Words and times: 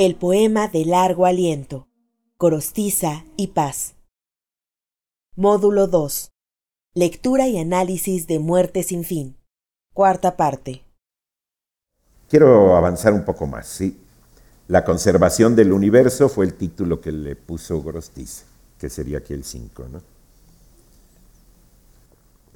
El 0.00 0.14
poema 0.14 0.68
de 0.68 0.84
largo 0.84 1.26
aliento, 1.26 1.88
Corostiza 2.36 3.24
y 3.36 3.48
Paz. 3.48 3.96
Módulo 5.34 5.88
2. 5.88 6.30
Lectura 6.94 7.48
y 7.48 7.58
análisis 7.58 8.28
de 8.28 8.38
Muerte 8.38 8.84
sin 8.84 9.02
fin. 9.02 9.36
Cuarta 9.92 10.36
parte. 10.36 10.84
Quiero 12.28 12.76
avanzar 12.76 13.12
un 13.12 13.24
poco 13.24 13.48
más, 13.48 13.66
¿sí? 13.66 13.98
La 14.68 14.84
conservación 14.84 15.56
del 15.56 15.72
universo 15.72 16.28
fue 16.28 16.44
el 16.44 16.54
título 16.54 17.00
que 17.00 17.10
le 17.10 17.34
puso 17.34 17.82
Gorostiza, 17.82 18.44
que 18.78 18.90
sería 18.90 19.18
aquí 19.18 19.34
el 19.34 19.42
5, 19.42 19.84
¿no? 19.90 20.02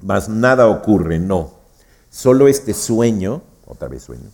Mas 0.01 0.29
nada 0.29 0.69
ocurre, 0.69 1.19
no. 1.19 1.51
Solo 2.09 2.47
este 2.47 2.73
sueño, 2.73 3.41
otra 3.67 3.89
vez 3.89 4.03
sueño, 4.03 4.29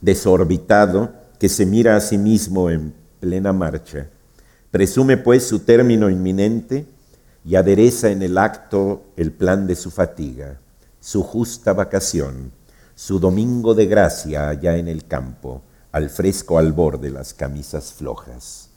desorbitado, 0.00 1.26
que 1.38 1.48
se 1.48 1.66
mira 1.66 1.96
a 1.96 2.00
sí 2.00 2.18
mismo 2.18 2.68
en 2.70 2.92
plena 3.20 3.52
marcha, 3.52 4.08
presume 4.70 5.16
pues 5.16 5.46
su 5.46 5.60
término 5.60 6.10
inminente 6.10 6.86
y 7.44 7.54
adereza 7.54 8.10
en 8.10 8.22
el 8.22 8.36
acto 8.38 9.04
el 9.16 9.32
plan 9.32 9.66
de 9.66 9.76
su 9.76 9.90
fatiga, 9.90 10.58
su 11.00 11.22
justa 11.22 11.72
vacación, 11.72 12.52
su 12.94 13.20
domingo 13.20 13.74
de 13.74 13.86
gracia 13.86 14.48
allá 14.48 14.76
en 14.76 14.88
el 14.88 15.06
campo, 15.06 15.62
al 15.92 16.10
fresco 16.10 16.58
albor 16.58 17.00
de 17.00 17.10
las 17.10 17.32
camisas 17.32 17.92
flojas. 17.92 18.70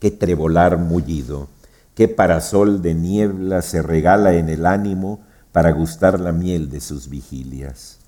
Qué 0.00 0.10
trebolar 0.10 0.78
mullido, 0.78 1.48
qué 1.94 2.08
parasol 2.08 2.82
de 2.82 2.94
niebla 2.94 3.62
se 3.62 3.82
regala 3.82 4.34
en 4.34 4.48
el 4.48 4.66
ánimo 4.66 5.20
para 5.52 5.72
gustar 5.72 6.18
la 6.18 6.32
miel 6.32 6.70
de 6.70 6.80
sus 6.80 7.08
vigilias 7.08 7.98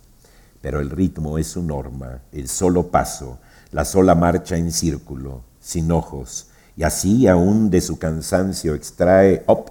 pero 0.66 0.80
el 0.80 0.90
ritmo 0.90 1.38
es 1.38 1.46
su 1.46 1.62
norma, 1.62 2.22
el 2.32 2.48
solo 2.48 2.88
paso, 2.88 3.38
la 3.70 3.84
sola 3.84 4.16
marcha 4.16 4.56
en 4.56 4.72
círculo, 4.72 5.44
sin 5.60 5.92
ojos, 5.92 6.48
y 6.76 6.82
así 6.82 7.28
aún 7.28 7.70
de 7.70 7.80
su 7.80 8.00
cansancio 8.00 8.74
extrae, 8.74 9.44
op, 9.46 9.70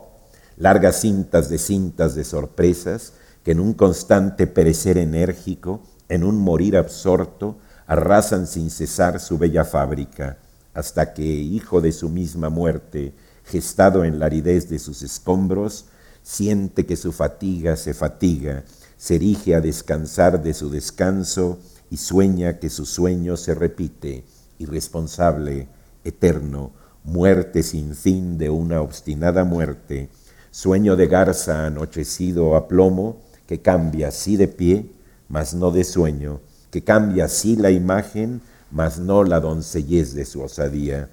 largas 0.56 1.02
cintas 1.02 1.50
de 1.50 1.58
cintas 1.58 2.16
de 2.16 2.24
sorpresas 2.24 3.12
que 3.44 3.52
en 3.52 3.60
un 3.60 3.74
constante 3.74 4.48
perecer 4.48 4.98
enérgico, 4.98 5.84
en 6.08 6.24
un 6.24 6.38
morir 6.38 6.78
absorto, 6.78 7.58
arrasan 7.88 8.48
sin 8.48 8.70
cesar 8.70 9.20
su 9.20 9.38
bella 9.38 9.66
fábrica, 9.66 10.38
hasta 10.74 11.14
que, 11.14 11.24
hijo 11.26 11.82
de 11.82 11.92
su 11.92 12.08
misma 12.08 12.50
muerte, 12.50 13.14
gestado 13.44 14.06
en 14.06 14.18
la 14.18 14.28
aridez 14.28 14.70
de 14.70 14.80
sus 14.80 15.02
escombros, 15.02 15.88
siente 16.24 16.86
que 16.86 16.96
su 16.96 17.12
fatiga 17.12 17.76
se 17.76 17.94
fatiga 17.94 18.64
se 18.98 19.16
erige 19.16 19.56
a 19.56 19.62
descansar 19.62 20.42
de 20.42 20.54
su 20.54 20.70
descanso 20.70 21.60
y 21.90 21.98
sueña 21.98 22.60
que 22.60 22.70
su 22.70 22.86
sueño 22.86 23.38
se 23.38 23.56
repite, 23.56 24.24
irresponsable, 24.58 25.68
eterno, 26.04 26.72
muerte 27.04 27.64
sin 27.64 27.96
fin 27.96 28.38
de 28.38 28.50
una 28.50 28.82
obstinada 28.82 29.44
muerte, 29.44 30.10
sueño 30.52 30.96
de 30.96 31.08
garza 31.08 31.68
anochecido 31.68 32.56
a 32.56 32.68
plomo, 32.68 33.22
que 33.46 33.62
cambia 33.62 34.12
sí 34.12 34.38
de 34.38 34.48
pie, 34.48 34.90
mas 35.28 35.54
no 35.54 35.72
de 35.72 35.84
sueño, 35.84 36.42
que 36.72 36.84
cambia 36.84 37.28
sí 37.28 37.56
la 37.56 37.72
imagen, 37.72 38.42
mas 38.72 39.00
no 39.00 39.24
la 39.24 39.40
doncellez 39.40 40.14
de 40.14 40.26
su 40.26 40.42
osadía. 40.42 41.10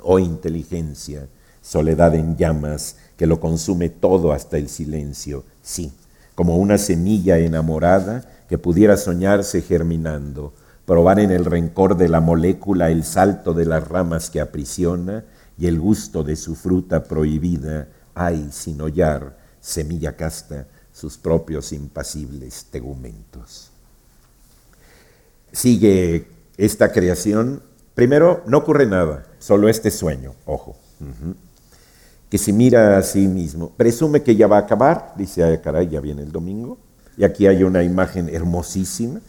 Oh 0.00 0.18
inteligencia, 0.18 1.28
soledad 1.60 2.14
en 2.14 2.36
llamas, 2.36 2.96
que 3.16 3.26
lo 3.26 3.40
consume 3.40 3.88
todo 3.88 4.32
hasta 4.32 4.58
el 4.58 4.68
silencio, 4.68 5.44
sí, 5.60 5.92
como 6.38 6.56
una 6.56 6.78
semilla 6.78 7.40
enamorada 7.40 8.44
que 8.48 8.58
pudiera 8.58 8.96
soñarse 8.96 9.60
germinando, 9.60 10.54
probar 10.86 11.18
en 11.18 11.32
el 11.32 11.44
rencor 11.44 11.96
de 11.96 12.08
la 12.08 12.20
molécula 12.20 12.90
el 12.90 13.02
salto 13.02 13.54
de 13.54 13.64
las 13.64 13.88
ramas 13.88 14.30
que 14.30 14.40
aprisiona 14.40 15.24
y 15.58 15.66
el 15.66 15.80
gusto 15.80 16.22
de 16.22 16.36
su 16.36 16.54
fruta 16.54 17.02
prohibida, 17.02 17.88
ay, 18.14 18.50
sin 18.52 18.80
hollar, 18.80 19.36
semilla 19.60 20.14
casta, 20.14 20.68
sus 20.92 21.18
propios 21.18 21.72
impasibles 21.72 22.66
tegumentos. 22.70 23.72
Sigue 25.50 26.28
esta 26.56 26.92
creación. 26.92 27.64
Primero, 27.96 28.44
no 28.46 28.58
ocurre 28.58 28.86
nada, 28.86 29.26
solo 29.40 29.68
este 29.68 29.90
sueño, 29.90 30.34
ojo 30.46 30.76
que 32.30 32.38
se 32.38 32.52
mira 32.52 32.98
a 32.98 33.02
sí 33.02 33.26
mismo, 33.26 33.70
presume 33.76 34.22
que 34.22 34.36
ya 34.36 34.46
va 34.46 34.56
a 34.58 34.60
acabar, 34.60 35.14
dice, 35.16 35.42
ay 35.42 35.58
caray, 35.58 35.88
ya 35.88 36.00
viene 36.00 36.22
el 36.22 36.32
domingo, 36.32 36.78
y 37.16 37.24
aquí 37.24 37.46
hay 37.46 37.64
una 37.64 37.82
imagen 37.82 38.28
hermosísima, 38.28 39.20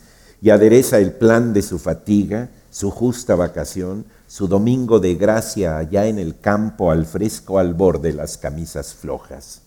y 0.41 0.49
adereza 0.49 0.99
el 0.99 1.13
plan 1.13 1.53
de 1.53 1.61
su 1.61 1.79
fatiga, 1.79 2.49
su 2.69 2.91
justa 2.91 3.35
vacación, 3.35 4.05
su 4.27 4.47
domingo 4.47 4.99
de 4.99 5.15
gracia 5.15 5.77
allá 5.77 6.05
en 6.05 6.19
el 6.19 6.39
campo 6.39 6.91
al 6.91 7.05
fresco 7.05 7.57
albor 7.57 7.99
de 7.99 8.13
las 8.13 8.37
camisas 8.37 8.93
flojas. 8.93 9.63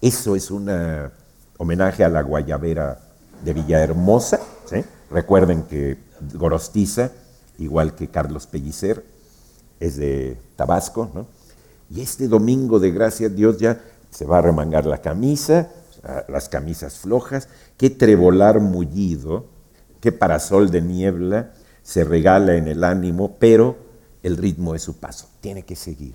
Eso 0.00 0.34
es 0.34 0.50
un 0.50 0.70
homenaje 1.58 2.04
a 2.04 2.08
la 2.08 2.22
guayabera 2.22 3.00
de 3.44 3.52
Villahermosa. 3.52 4.40
Recuerden 5.10 5.64
que 5.64 5.98
Gorostiza, 6.34 7.10
igual 7.58 7.94
que 7.94 8.08
Carlos 8.08 8.46
Pellicer, 8.46 9.04
es 9.78 9.96
de 9.96 10.38
Tabasco, 10.56 11.10
¿no? 11.14 11.26
Y 11.90 12.00
este 12.00 12.28
domingo 12.28 12.78
de 12.78 12.90
gracia 12.90 13.28
Dios 13.28 13.58
ya 13.58 13.80
se 14.10 14.24
va 14.24 14.38
a 14.38 14.42
remangar 14.42 14.86
la 14.86 14.98
camisa, 14.98 15.70
las 16.28 16.48
camisas 16.48 16.98
flojas, 16.98 17.48
qué 17.76 17.90
trebolar 17.90 18.60
mullido, 18.60 19.46
qué 20.00 20.12
parasol 20.12 20.70
de 20.70 20.82
niebla 20.82 21.52
se 21.82 22.04
regala 22.04 22.54
en 22.56 22.68
el 22.68 22.84
ánimo, 22.84 23.36
pero 23.38 23.76
el 24.22 24.36
ritmo 24.36 24.74
es 24.74 24.82
su 24.82 24.98
paso, 24.98 25.28
tiene 25.40 25.64
que 25.64 25.76
seguir. 25.76 26.14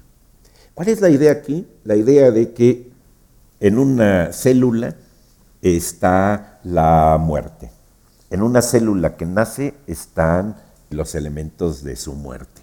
¿Cuál 0.73 0.89
es 0.89 1.01
la 1.01 1.09
idea 1.09 1.31
aquí? 1.31 1.67
La 1.83 1.95
idea 1.95 2.31
de 2.31 2.53
que 2.53 2.91
en 3.59 3.77
una 3.77 4.33
célula 4.33 4.95
está 5.61 6.59
la 6.63 7.17
muerte. 7.19 7.71
En 8.29 8.41
una 8.41 8.61
célula 8.61 9.15
que 9.15 9.25
nace 9.25 9.75
están 9.87 10.57
los 10.89 11.15
elementos 11.15 11.83
de 11.83 11.95
su 11.95 12.13
muerte. 12.13 12.61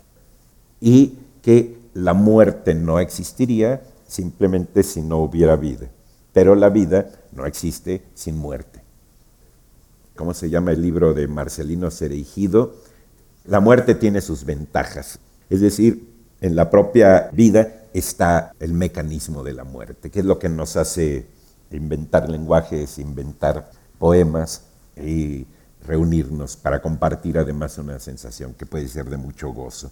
Y 0.80 1.18
que 1.42 1.79
la 1.94 2.14
muerte 2.14 2.74
no 2.74 3.00
existiría 3.00 3.82
simplemente 4.06 4.82
si 4.82 5.02
no 5.02 5.18
hubiera 5.18 5.56
vida, 5.56 5.88
pero 6.32 6.54
la 6.54 6.68
vida 6.68 7.10
no 7.32 7.46
existe 7.46 8.02
sin 8.14 8.36
muerte. 8.36 8.80
¿Cómo 10.16 10.34
se 10.34 10.50
llama 10.50 10.72
el 10.72 10.82
libro 10.82 11.14
de 11.14 11.28
Marcelino 11.28 11.90
Cereijido? 11.90 12.74
La 13.44 13.60
muerte 13.60 13.94
tiene 13.94 14.20
sus 14.20 14.44
ventajas, 14.44 15.18
es 15.48 15.60
decir, 15.60 16.08
en 16.40 16.56
la 16.56 16.70
propia 16.70 17.30
vida 17.32 17.86
está 17.92 18.52
el 18.60 18.72
mecanismo 18.72 19.42
de 19.42 19.52
la 19.52 19.64
muerte, 19.64 20.10
que 20.10 20.20
es 20.20 20.24
lo 20.24 20.38
que 20.38 20.48
nos 20.48 20.76
hace 20.76 21.26
inventar 21.70 22.28
lenguajes, 22.28 22.98
inventar 22.98 23.70
poemas 23.98 24.64
y 24.96 25.46
reunirnos 25.86 26.56
para 26.56 26.80
compartir 26.80 27.38
además 27.38 27.78
una 27.78 27.98
sensación 27.98 28.54
que 28.54 28.66
puede 28.66 28.88
ser 28.88 29.06
de 29.06 29.16
mucho 29.16 29.52
gozo 29.52 29.90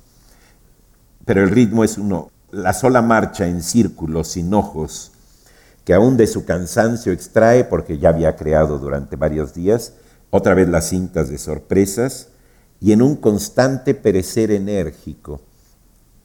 pero 1.28 1.42
el 1.42 1.50
ritmo 1.50 1.84
es 1.84 1.98
uno, 1.98 2.30
la 2.50 2.72
sola 2.72 3.02
marcha 3.02 3.46
en 3.46 3.62
círculo, 3.62 4.24
sin 4.24 4.54
ojos, 4.54 5.12
que 5.84 5.92
aún 5.92 6.16
de 6.16 6.26
su 6.26 6.46
cansancio 6.46 7.12
extrae, 7.12 7.64
porque 7.64 7.98
ya 7.98 8.08
había 8.08 8.34
creado 8.34 8.78
durante 8.78 9.16
varios 9.16 9.52
días, 9.52 9.92
otra 10.30 10.54
vez 10.54 10.70
las 10.70 10.88
cintas 10.88 11.28
de 11.28 11.36
sorpresas, 11.36 12.28
y 12.80 12.92
en 12.92 13.02
un 13.02 13.14
constante 13.14 13.92
perecer 13.92 14.50
enérgico. 14.50 15.42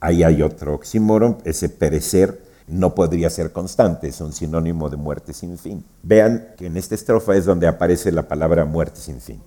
Ahí 0.00 0.22
hay 0.22 0.40
otro 0.40 0.72
oxímoron, 0.72 1.36
ese 1.44 1.68
perecer 1.68 2.40
no 2.66 2.94
podría 2.94 3.28
ser 3.28 3.52
constante, 3.52 4.08
es 4.08 4.22
un 4.22 4.32
sinónimo 4.32 4.88
de 4.88 4.96
muerte 4.96 5.34
sin 5.34 5.58
fin. 5.58 5.84
Vean 6.02 6.54
que 6.56 6.64
en 6.64 6.78
esta 6.78 6.94
estrofa 6.94 7.36
es 7.36 7.44
donde 7.44 7.66
aparece 7.66 8.10
la 8.10 8.26
palabra 8.26 8.64
muerte 8.64 9.00
sin 9.00 9.20
fin. 9.20 9.42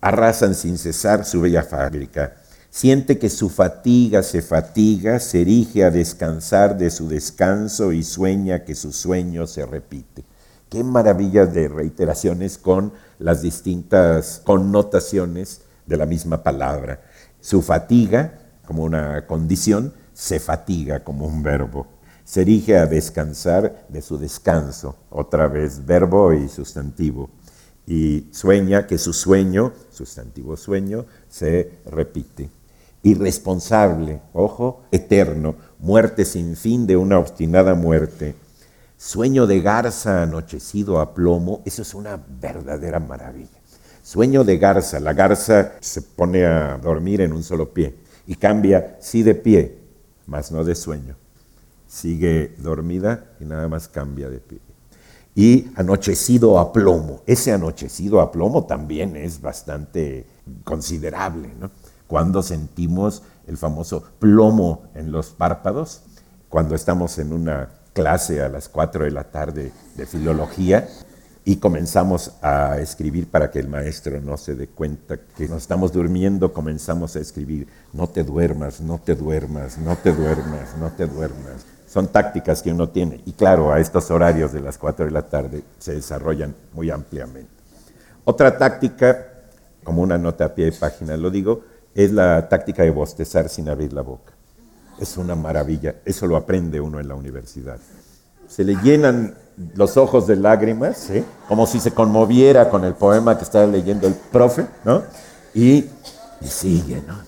Arrasan 0.00 0.54
sin 0.54 0.78
cesar 0.78 1.24
su 1.24 1.40
bella 1.40 1.64
fábrica, 1.64 2.36
Siente 2.74 3.20
que 3.20 3.30
su 3.30 3.50
fatiga 3.50 4.24
se 4.24 4.42
fatiga, 4.42 5.20
se 5.20 5.42
erige 5.42 5.84
a 5.84 5.92
descansar 5.92 6.76
de 6.76 6.90
su 6.90 7.06
descanso 7.06 7.92
y 7.92 8.02
sueña 8.02 8.64
que 8.64 8.74
su 8.74 8.90
sueño 8.90 9.46
se 9.46 9.64
repite. 9.64 10.24
Qué 10.68 10.82
maravilla 10.82 11.46
de 11.46 11.68
reiteraciones 11.68 12.58
con 12.58 12.92
las 13.20 13.42
distintas 13.42 14.42
connotaciones 14.42 15.60
de 15.86 15.96
la 15.96 16.04
misma 16.04 16.42
palabra. 16.42 17.00
Su 17.40 17.62
fatiga, 17.62 18.40
como 18.66 18.82
una 18.82 19.24
condición, 19.28 19.94
se 20.12 20.40
fatiga 20.40 21.04
como 21.04 21.28
un 21.28 21.44
verbo. 21.44 21.86
Se 22.24 22.40
erige 22.42 22.76
a 22.76 22.86
descansar 22.86 23.86
de 23.88 24.02
su 24.02 24.18
descanso, 24.18 24.96
otra 25.10 25.46
vez 25.46 25.86
verbo 25.86 26.32
y 26.32 26.48
sustantivo. 26.48 27.30
Y 27.86 28.26
sueña 28.32 28.88
que 28.88 28.98
su 28.98 29.12
sueño, 29.12 29.72
sustantivo 29.92 30.56
sueño, 30.56 31.06
se 31.28 31.78
repite 31.86 32.50
irresponsable, 33.04 34.20
ojo, 34.32 34.82
eterno, 34.90 35.54
muerte 35.78 36.24
sin 36.24 36.56
fin 36.56 36.86
de 36.86 36.96
una 36.96 37.18
obstinada 37.18 37.74
muerte, 37.74 38.34
sueño 38.96 39.46
de 39.46 39.60
garza 39.60 40.22
anochecido 40.22 40.98
a 40.98 41.14
plomo, 41.14 41.62
eso 41.64 41.82
es 41.82 41.94
una 41.94 42.18
verdadera 42.40 42.98
maravilla. 42.98 43.60
Sueño 44.02 44.44
de 44.44 44.58
garza. 44.58 45.00
La 45.00 45.14
garza 45.14 45.72
se 45.80 46.02
pone 46.02 46.44
a 46.44 46.76
dormir 46.78 47.20
en 47.20 47.32
un 47.32 47.42
solo 47.42 47.72
pie 47.72 47.94
y 48.26 48.34
cambia, 48.34 48.96
sí 49.00 49.22
de 49.22 49.34
pie, 49.34 49.78
mas 50.26 50.50
no 50.50 50.64
de 50.64 50.74
sueño. 50.74 51.16
Sigue 51.86 52.54
dormida 52.58 53.32
y 53.40 53.44
nada 53.44 53.68
más 53.68 53.88
cambia 53.88 54.28
de 54.28 54.40
pie. 54.40 54.58
Y 55.34 55.70
anochecido 55.76 56.58
a 56.58 56.72
plomo. 56.72 57.22
Ese 57.26 57.52
anochecido 57.52 58.20
a 58.20 58.30
plomo 58.30 58.64
también 58.64 59.16
es 59.16 59.40
bastante 59.40 60.26
considerable, 60.64 61.50
¿no? 61.58 61.70
Cuando 62.06 62.42
sentimos 62.42 63.22
el 63.46 63.56
famoso 63.56 64.04
plomo 64.18 64.84
en 64.94 65.12
los 65.12 65.30
párpados, 65.30 66.02
cuando 66.48 66.74
estamos 66.74 67.18
en 67.18 67.32
una 67.32 67.68
clase 67.92 68.42
a 68.42 68.48
las 68.48 68.68
4 68.68 69.04
de 69.04 69.10
la 69.10 69.24
tarde 69.24 69.72
de 69.96 70.06
filología 70.06 70.88
y 71.44 71.56
comenzamos 71.56 72.32
a 72.42 72.78
escribir 72.78 73.28
para 73.28 73.50
que 73.50 73.58
el 73.58 73.68
maestro 73.68 74.20
no 74.20 74.36
se 74.36 74.54
dé 74.54 74.66
cuenta 74.66 75.18
que 75.36 75.48
nos 75.48 75.62
estamos 75.62 75.92
durmiendo, 75.92 76.52
comenzamos 76.52 77.16
a 77.16 77.20
escribir, 77.20 77.68
no 77.92 78.08
te 78.08 78.24
duermas, 78.24 78.80
no 78.80 78.98
te 78.98 79.14
duermas, 79.14 79.78
no 79.78 79.96
te 79.96 80.12
duermas, 80.12 80.76
no 80.78 80.90
te 80.90 81.06
duermas. 81.06 81.66
Son 81.86 82.08
tácticas 82.08 82.62
que 82.62 82.72
uno 82.72 82.88
tiene 82.88 83.20
y 83.24 83.32
claro, 83.32 83.72
a 83.72 83.78
estos 83.78 84.10
horarios 84.10 84.52
de 84.52 84.60
las 84.60 84.78
4 84.78 85.04
de 85.04 85.10
la 85.10 85.28
tarde 85.28 85.62
se 85.78 85.94
desarrollan 85.94 86.54
muy 86.72 86.90
ampliamente. 86.90 87.50
Otra 88.24 88.56
táctica, 88.56 89.28
como 89.84 90.02
una 90.02 90.16
nota 90.16 90.46
a 90.46 90.54
pie 90.54 90.66
de 90.66 90.72
página 90.72 91.16
lo 91.16 91.30
digo, 91.30 91.62
es 91.94 92.12
la 92.12 92.48
táctica 92.48 92.82
de 92.82 92.90
bostezar 92.90 93.48
sin 93.48 93.68
abrir 93.68 93.92
la 93.92 94.02
boca. 94.02 94.32
Es 94.98 95.16
una 95.16 95.34
maravilla, 95.34 95.96
eso 96.04 96.26
lo 96.26 96.36
aprende 96.36 96.80
uno 96.80 97.00
en 97.00 97.08
la 97.08 97.14
universidad. 97.14 97.78
Se 98.48 98.64
le 98.64 98.76
llenan 98.76 99.34
los 99.74 99.96
ojos 99.96 100.26
de 100.26 100.36
lágrimas, 100.36 101.08
como 101.48 101.66
si 101.66 101.80
se 101.80 101.92
conmoviera 101.92 102.68
con 102.70 102.84
el 102.84 102.94
poema 102.94 103.36
que 103.36 103.44
estaba 103.44 103.66
leyendo 103.66 104.06
el 104.06 104.14
profe, 104.14 104.66
¿no? 104.84 105.02
Y, 105.54 105.86
sigue, 106.42 107.02
¿no? 107.06 107.18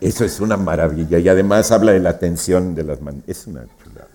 Eso 0.00 0.24
es 0.24 0.40
una 0.40 0.56
maravilla. 0.56 1.18
Y 1.18 1.28
además 1.28 1.70
habla 1.70 1.92
de 1.92 2.00
la 2.00 2.18
tensión 2.18 2.74
de 2.74 2.84
las 2.84 3.00
manos. 3.02 3.22
Es 3.26 3.46
una 3.46 3.66
chulada. 3.82 4.08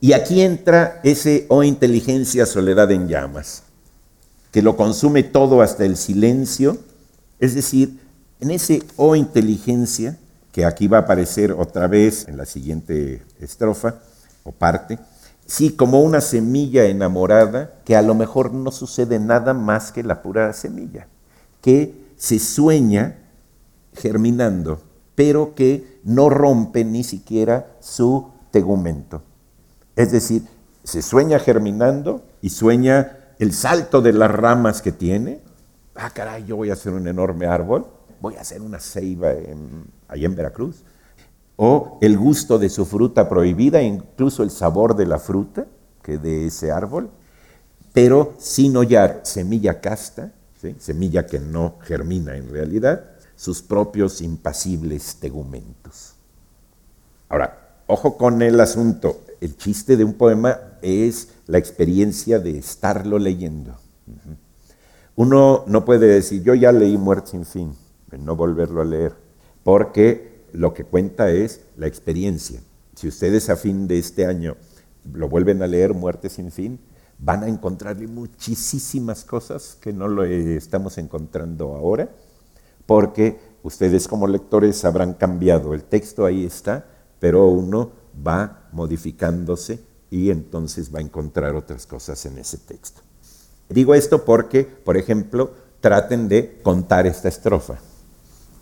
Y 0.00 0.12
aquí 0.12 0.42
entra 0.42 1.00
ese 1.02 1.46
o 1.48 1.56
oh, 1.56 1.62
inteligencia 1.64 2.46
soledad 2.46 2.90
en 2.92 3.08
llamas, 3.08 3.62
que 4.52 4.62
lo 4.62 4.76
consume 4.76 5.22
todo 5.22 5.60
hasta 5.62 5.84
el 5.84 5.96
silencio. 5.96 6.78
Es 7.44 7.54
decir, 7.54 8.00
en 8.40 8.50
ese 8.50 8.82
o 8.96 9.14
inteligencia 9.14 10.16
que 10.50 10.64
aquí 10.64 10.88
va 10.88 10.96
a 10.96 11.00
aparecer 11.02 11.52
otra 11.52 11.86
vez 11.88 12.26
en 12.26 12.38
la 12.38 12.46
siguiente 12.46 13.22
estrofa 13.38 13.96
o 14.44 14.52
parte, 14.52 14.98
sí, 15.44 15.76
como 15.76 16.00
una 16.00 16.22
semilla 16.22 16.86
enamorada 16.86 17.74
que 17.84 17.96
a 17.96 18.00
lo 18.00 18.14
mejor 18.14 18.54
no 18.54 18.70
sucede 18.70 19.18
nada 19.18 19.52
más 19.52 19.92
que 19.92 20.02
la 20.02 20.22
pura 20.22 20.54
semilla, 20.54 21.06
que 21.60 22.14
se 22.16 22.38
sueña 22.38 23.18
germinando, 23.92 24.80
pero 25.14 25.54
que 25.54 26.00
no 26.02 26.30
rompe 26.30 26.82
ni 26.82 27.04
siquiera 27.04 27.76
su 27.80 28.30
tegumento. 28.52 29.22
Es 29.96 30.12
decir, 30.12 30.44
se 30.82 31.02
sueña 31.02 31.38
germinando 31.38 32.24
y 32.40 32.48
sueña 32.48 33.18
el 33.38 33.52
salto 33.52 34.00
de 34.00 34.14
las 34.14 34.30
ramas 34.30 34.80
que 34.80 34.92
tiene. 34.92 35.42
Ah, 35.94 36.10
caray, 36.10 36.44
yo 36.44 36.56
voy 36.56 36.70
a 36.70 36.74
hacer 36.74 36.92
un 36.92 37.06
enorme 37.06 37.46
árbol 37.46 37.86
voy 38.24 38.36
a 38.36 38.40
hacer 38.40 38.62
una 38.62 38.80
ceiba 38.80 39.32
en, 39.32 39.84
ahí 40.08 40.24
en 40.24 40.34
Veracruz. 40.34 40.82
O 41.56 41.98
el 42.00 42.16
gusto 42.16 42.58
de 42.58 42.70
su 42.70 42.86
fruta 42.86 43.28
prohibida, 43.28 43.82
incluso 43.82 44.42
el 44.42 44.50
sabor 44.50 44.96
de 44.96 45.06
la 45.06 45.18
fruta 45.18 45.66
que 46.02 46.18
de 46.18 46.46
ese 46.46 46.72
árbol, 46.72 47.10
pero 47.92 48.34
sin 48.38 48.76
hollar 48.76 49.20
semilla 49.22 49.80
casta, 49.80 50.32
semilla 50.78 51.26
que 51.26 51.38
no 51.38 51.76
germina 51.82 52.36
en 52.36 52.50
realidad, 52.50 53.04
sus 53.36 53.62
propios 53.62 54.20
impasibles 54.22 55.16
tegumentos. 55.16 56.14
Ahora, 57.28 57.76
ojo 57.86 58.16
con 58.16 58.40
el 58.42 58.58
asunto. 58.60 59.20
El 59.40 59.56
chiste 59.56 59.96
de 59.96 60.04
un 60.04 60.14
poema 60.14 60.58
es 60.80 61.28
la 61.46 61.58
experiencia 61.58 62.38
de 62.38 62.58
estarlo 62.58 63.18
leyendo. 63.18 63.76
Uno 65.16 65.64
no 65.66 65.84
puede 65.84 66.06
decir, 66.06 66.42
yo 66.42 66.54
ya 66.54 66.72
leí 66.72 66.96
Muerte 66.98 67.30
sin 67.30 67.44
fin 67.44 67.74
no 68.18 68.36
volverlo 68.36 68.80
a 68.80 68.84
leer, 68.84 69.14
porque 69.62 70.44
lo 70.52 70.74
que 70.74 70.84
cuenta 70.84 71.30
es 71.30 71.62
la 71.76 71.86
experiencia. 71.86 72.60
Si 72.94 73.08
ustedes 73.08 73.50
a 73.50 73.56
fin 73.56 73.88
de 73.88 73.98
este 73.98 74.26
año 74.26 74.56
lo 75.12 75.28
vuelven 75.28 75.62
a 75.62 75.66
leer, 75.66 75.94
Muerte 75.94 76.28
sin 76.28 76.50
fin, 76.50 76.78
van 77.18 77.42
a 77.42 77.48
encontrarle 77.48 78.06
muchísimas 78.06 79.24
cosas 79.24 79.76
que 79.80 79.92
no 79.92 80.08
lo 80.08 80.24
estamos 80.24 80.98
encontrando 80.98 81.74
ahora, 81.74 82.10
porque 82.86 83.38
ustedes 83.62 84.06
como 84.08 84.26
lectores 84.26 84.84
habrán 84.84 85.14
cambiado. 85.14 85.74
El 85.74 85.84
texto 85.84 86.24
ahí 86.24 86.44
está, 86.44 86.86
pero 87.18 87.48
uno 87.48 87.92
va 88.26 88.68
modificándose 88.72 89.80
y 90.10 90.30
entonces 90.30 90.94
va 90.94 90.98
a 90.98 91.02
encontrar 91.02 91.54
otras 91.54 91.86
cosas 91.86 92.24
en 92.26 92.38
ese 92.38 92.58
texto. 92.58 93.00
Digo 93.68 93.94
esto 93.94 94.24
porque, 94.24 94.64
por 94.64 94.96
ejemplo, 94.96 95.52
traten 95.80 96.28
de 96.28 96.60
contar 96.62 97.06
esta 97.06 97.28
estrofa 97.28 97.78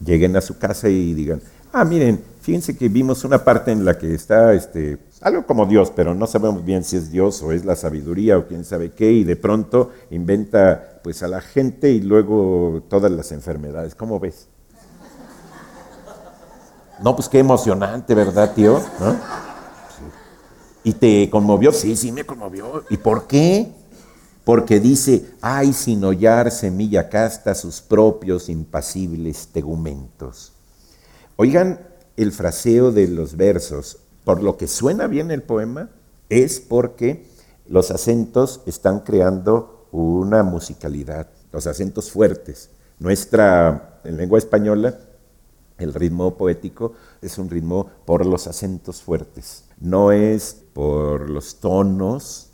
lleguen 0.04 0.37
a 0.37 0.40
su 0.40 0.58
casa 0.58 0.88
y 0.88 1.14
digan, 1.14 1.40
ah, 1.72 1.84
miren, 1.84 2.22
fíjense 2.40 2.76
que 2.76 2.88
vimos 2.88 3.25
una 3.25 3.44
parte 3.44 3.72
en 3.72 3.84
la 3.84 3.96
que 3.96 4.14
está 4.14 4.52
este, 4.52 4.99
algo 5.20 5.46
como 5.46 5.66
Dios, 5.66 5.93
pero 5.94 6.14
no 6.14 6.26
sabemos 6.26 6.64
bien 6.64 6.84
si 6.84 6.96
es 6.96 7.10
Dios 7.10 7.43
o 7.43 7.52
es 7.52 7.64
la 7.64 7.76
sabiduría 7.76 8.38
o 8.38 8.46
quién 8.46 8.64
sabe 8.64 8.90
qué, 8.93 9.12
y 9.12 9.25
de 9.25 9.37
pronto 9.37 9.90
inventa 10.10 11.00
pues 11.02 11.22
a 11.22 11.28
la 11.28 11.40
gente 11.40 11.90
y 11.90 12.00
luego 12.00 12.82
todas 12.88 13.10
las 13.10 13.32
enfermedades. 13.32 13.94
¿Cómo 13.94 14.20
ves? 14.20 14.49
No, 17.02 17.16
pues 17.16 17.28
qué 17.28 17.40
emocionante, 17.40 18.14
¿verdad, 18.14 18.54
tío? 18.54 18.81
¿Y 20.84 20.93
te 20.93 21.28
conmovió? 21.31 21.72
Sí, 21.72 21.96
sí 21.96 22.12
me 22.12 22.25
conmovió. 22.25 22.84
¿Y 22.90 22.96
por 22.96 23.26
qué? 23.26 23.72
Porque 24.44 24.80
dice, 24.80 25.34
ay, 25.40 25.72
sin 25.72 26.04
hollar 26.04 26.50
semilla 26.50 27.08
casta 27.08 27.54
sus 27.54 27.80
propios 27.80 28.48
impasibles 28.48 29.48
tegumentos. 29.48 30.52
Oigan 31.36 31.80
el 32.16 32.32
fraseo 32.32 32.92
de 32.92 33.08
los 33.08 33.36
versos, 33.36 33.98
por 34.24 34.42
lo 34.42 34.56
que 34.56 34.66
suena 34.66 35.06
bien 35.06 35.30
el 35.30 35.42
poema, 35.42 35.90
es 36.28 36.61
porque 36.61 37.26
los 37.66 37.90
acentos 37.90 38.61
están 38.66 39.00
creando 39.00 39.87
una 39.92 40.42
musicalidad, 40.42 41.28
los 41.52 41.66
acentos 41.66 42.11
fuertes. 42.11 42.70
Nuestra, 42.99 44.00
en 44.04 44.16
lengua 44.16 44.38
española, 44.38 44.99
el 45.78 45.94
ritmo 45.94 46.37
poético 46.37 46.92
es 47.20 47.38
un 47.38 47.50
ritmo 47.50 47.88
por 48.04 48.26
los 48.26 48.46
acentos 48.46 49.02
fuertes, 49.02 49.64
no 49.80 50.12
es 50.12 50.56
por 50.72 51.28
los 51.28 51.56
tonos 51.56 52.51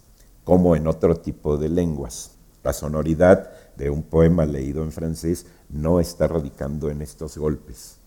como 0.48 0.74
en 0.74 0.86
otro 0.86 1.14
tipo 1.14 1.58
de 1.58 1.68
lenguas. 1.68 2.30
La 2.64 2.72
sonoridad 2.72 3.50
de 3.76 3.90
un 3.90 4.02
poema 4.02 4.46
leído 4.46 4.82
en 4.82 4.92
francés 4.92 5.44
no 5.68 6.00
está 6.00 6.26
radicando 6.26 6.88
en 6.88 7.02
estos 7.02 7.36
golpes. 7.36 7.98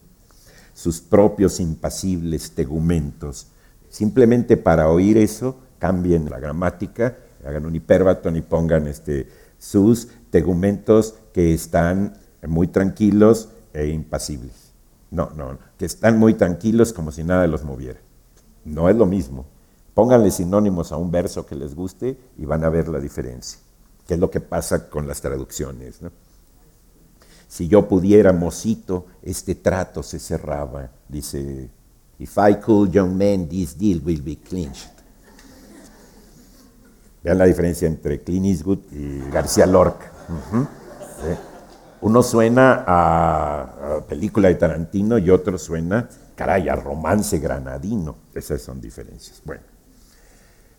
Sus 0.74 1.02
propios 1.02 1.60
impasibles 1.60 2.54
tegumentos. 2.54 3.46
Simplemente 3.90 4.58
para 4.58 4.90
oír 4.90 5.20
eso, 5.20 5.60
cambien 5.78 6.32
la 6.32 6.40
gramática, 6.40 7.16
hagan 7.46 7.68
un 7.68 7.76
hiperbatón 7.76 8.36
y 8.38 8.42
pongan 8.42 8.88
este, 8.88 9.28
sus 9.60 10.08
tegumentos 10.32 11.14
que 11.34 11.54
están 11.54 12.18
muy 12.48 12.70
tranquilos 12.70 13.50
e 13.72 13.90
impasibles. 13.90 14.74
No, 15.12 15.30
no, 15.36 15.60
que 15.78 15.86
están 15.86 16.18
muy 16.18 16.34
tranquilos 16.34 16.92
como 16.92 17.12
si 17.12 17.24
nada 17.24 17.46
los 17.46 17.64
moviera. 17.64 18.00
No 18.66 18.90
es 18.90 18.96
lo 18.96 19.06
mismo. 19.06 19.46
Pónganle 19.94 20.32
sinónimos 20.32 20.92
a 20.92 20.98
un 20.98 21.12
verso 21.12 21.46
que 21.46 21.56
les 21.56 21.76
guste 21.76 22.18
y 22.38 22.46
van 22.46 22.64
a 22.64 22.70
ver 22.70 22.88
la 22.88 23.00
diferencia, 23.00 23.60
que 24.08 24.14
es 24.14 24.20
lo 24.20 24.32
que 24.32 24.40
pasa 24.40 24.90
con 24.90 25.08
las 25.08 25.20
traducciones. 25.20 26.00
Si 27.48 27.68
yo 27.68 27.88
pudiera, 27.88 28.32
mocito, 28.32 29.08
este 29.22 29.56
trato 29.56 30.02
se 30.02 30.20
cerraba, 30.20 30.90
dice, 31.10 31.70
if 32.20 32.38
I 32.38 32.56
could, 32.56 32.92
young 32.92 33.18
man, 33.18 33.50
this 33.50 33.78
deal 33.78 34.02
will 34.04 34.22
be 34.22 34.38
clinched. 34.38 34.92
Vean 37.24 37.38
la 37.38 37.46
diferencia 37.46 37.88
entre 37.88 38.22
Clint 38.22 38.46
Eastwood 38.46 38.80
y 38.92 39.30
García 39.30 39.66
Lorca. 39.66 40.12
Uno 42.00 42.24
suena 42.24 42.84
a, 42.88 43.98
a, 43.98 44.08
película 44.08 44.48
de 44.48 44.56
Tarantino 44.56 45.20
y 45.20 45.30
otro 45.30 45.60
suena, 45.60 46.10
caray, 46.36 46.68
a 46.68 46.76
romance 46.76 47.38
granadino. 47.38 48.16
Esas 48.34 48.62
son 48.62 48.82
diferencias. 48.82 49.40
Bueno. 49.46 49.71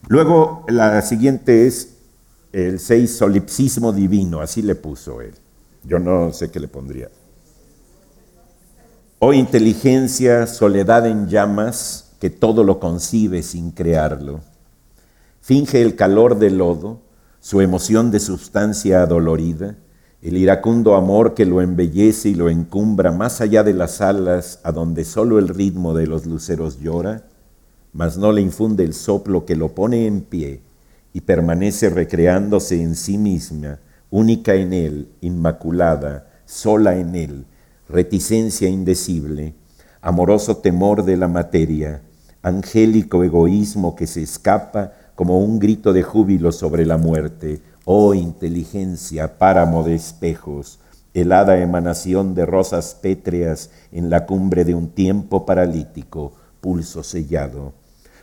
Luego 0.09 0.64
la 0.68 1.00
siguiente 1.02 1.66
es 1.66 1.97
el 2.52 2.78
6 2.80 3.16
solipsismo 3.16 3.92
divino, 3.92 4.40
así 4.40 4.62
le 4.62 4.75
puso 4.75 5.21
él. 5.21 5.35
Yo 5.85 5.99
no 5.99 6.32
sé 6.32 6.50
qué 6.50 6.61
le 6.61 6.68
pondría. 6.68 7.09
Oh 9.18 9.32
inteligencia, 9.32 10.47
soledad 10.47 11.06
en 11.06 11.28
llamas, 11.28 12.12
que 12.21 12.30
todo 12.30 12.64
lo 12.64 12.78
concibe 12.78 13.42
sin 13.42 13.71
crearlo. 13.71 14.40
Finge 15.40 15.82
el 15.82 15.97
calor 15.97 16.38
del 16.38 16.59
lodo, 16.59 17.00
su 17.40 17.61
emoción 17.61 18.11
de 18.11 18.21
sustancia 18.21 19.02
adolorida, 19.02 19.76
el 20.21 20.37
iracundo 20.37 20.94
amor 20.94 21.35
que 21.35 21.47
lo 21.47 21.61
embellece 21.61 22.28
y 22.28 22.35
lo 22.35 22.49
encumbra 22.49 23.11
más 23.11 23.40
allá 23.40 23.64
de 23.64 23.75
las 23.75 24.00
alas 24.00 24.61
a 24.62 24.71
donde 24.71 25.04
solo 25.04 25.40
el 25.40 25.49
ritmo 25.49 25.94
de 25.94 26.06
los 26.06 26.26
luceros 26.26 26.78
llora, 26.78 27.25
mas 27.92 28.16
no 28.16 28.32
le 28.32 28.40
infunde 28.40 28.84
el 28.84 28.94
soplo 28.94 29.44
que 29.44 29.56
lo 29.56 29.75
pone 29.75 30.06
en 30.06 30.22
pie 30.22 30.61
y 31.12 31.20
permanece 31.22 31.90
recreándose 31.90 32.82
en 32.82 32.96
sí 32.96 33.18
misma, 33.18 33.80
única 34.11 34.54
en 34.54 34.72
él, 34.72 35.08
inmaculada, 35.20 36.28
sola 36.46 36.96
en 36.96 37.14
él, 37.14 37.46
reticencia 37.88 38.68
indecible, 38.68 39.54
amoroso 40.00 40.56
temor 40.56 41.04
de 41.04 41.16
la 41.16 41.28
materia, 41.28 42.02
angélico 42.42 43.22
egoísmo 43.25 43.94
que 43.94 44.06
se 44.06 44.22
escapa 44.22 44.92
como 45.14 45.38
un 45.38 45.58
grito 45.58 45.92
de 45.92 46.02
júbilo 46.02 46.52
sobre 46.52 46.87
la 46.87 46.96
muerte, 46.96 47.61
Oh 47.84 48.14
inteligencia, 48.14 49.38
páramo 49.38 49.82
de 49.82 49.96
espejos, 49.96 50.78
helada 51.14 51.58
emanación 51.58 52.34
de 52.34 52.46
rosas 52.46 52.94
pétreas 52.94 53.70
en 53.90 54.08
la 54.08 54.25
cumbre 54.25 54.64
de 54.64 54.75
un 54.75 54.88
tiempo 54.88 55.44
paralítico, 55.44 56.32
pulso 56.61 57.02
sellado, 57.02 57.72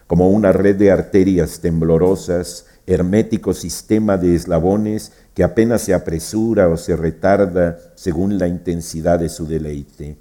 como 0.10 0.32
una 0.32 0.51
red 0.51 0.75
de 0.75 0.89
arterias 0.89 1.60
temblorosas, 1.60 2.66
hermético 2.88 3.54
sistema 3.54 4.18
de 4.18 4.34
eslabones 4.34 5.12
que 5.36 5.44
apenas 5.44 5.84
se 5.84 5.94
apresura 5.94 6.68
o 6.68 6.78
se 6.78 6.96
retarda 6.96 7.78
según 7.94 8.39
la 8.39 8.48
intensidad 8.48 9.20
de 9.20 9.30
su 9.30 9.46
deleite. 9.46 10.18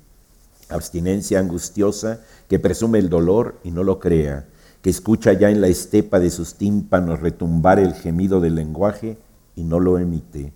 Abstinencia 0.68 1.38
angustiosa 1.38 2.21
que 2.50 2.59
presume 2.59 2.99
el 2.99 3.09
dolor 3.09 3.61
y 3.64 3.71
no 3.71 3.83
lo 3.83 3.99
crea, 3.99 4.47
que 4.83 4.90
escucha 4.90 5.33
ya 5.33 5.49
en 5.49 5.62
la 5.62 5.68
estepa 5.68 6.21
de 6.21 6.28
sus 6.28 6.57
tímpanos 6.57 7.21
retumbar 7.21 7.78
el 7.78 7.95
gemido 7.95 8.42
del 8.42 8.57
lenguaje 8.57 9.16
y 9.57 9.64
no 9.64 9.80
lo 9.80 9.99
emite, 9.99 10.52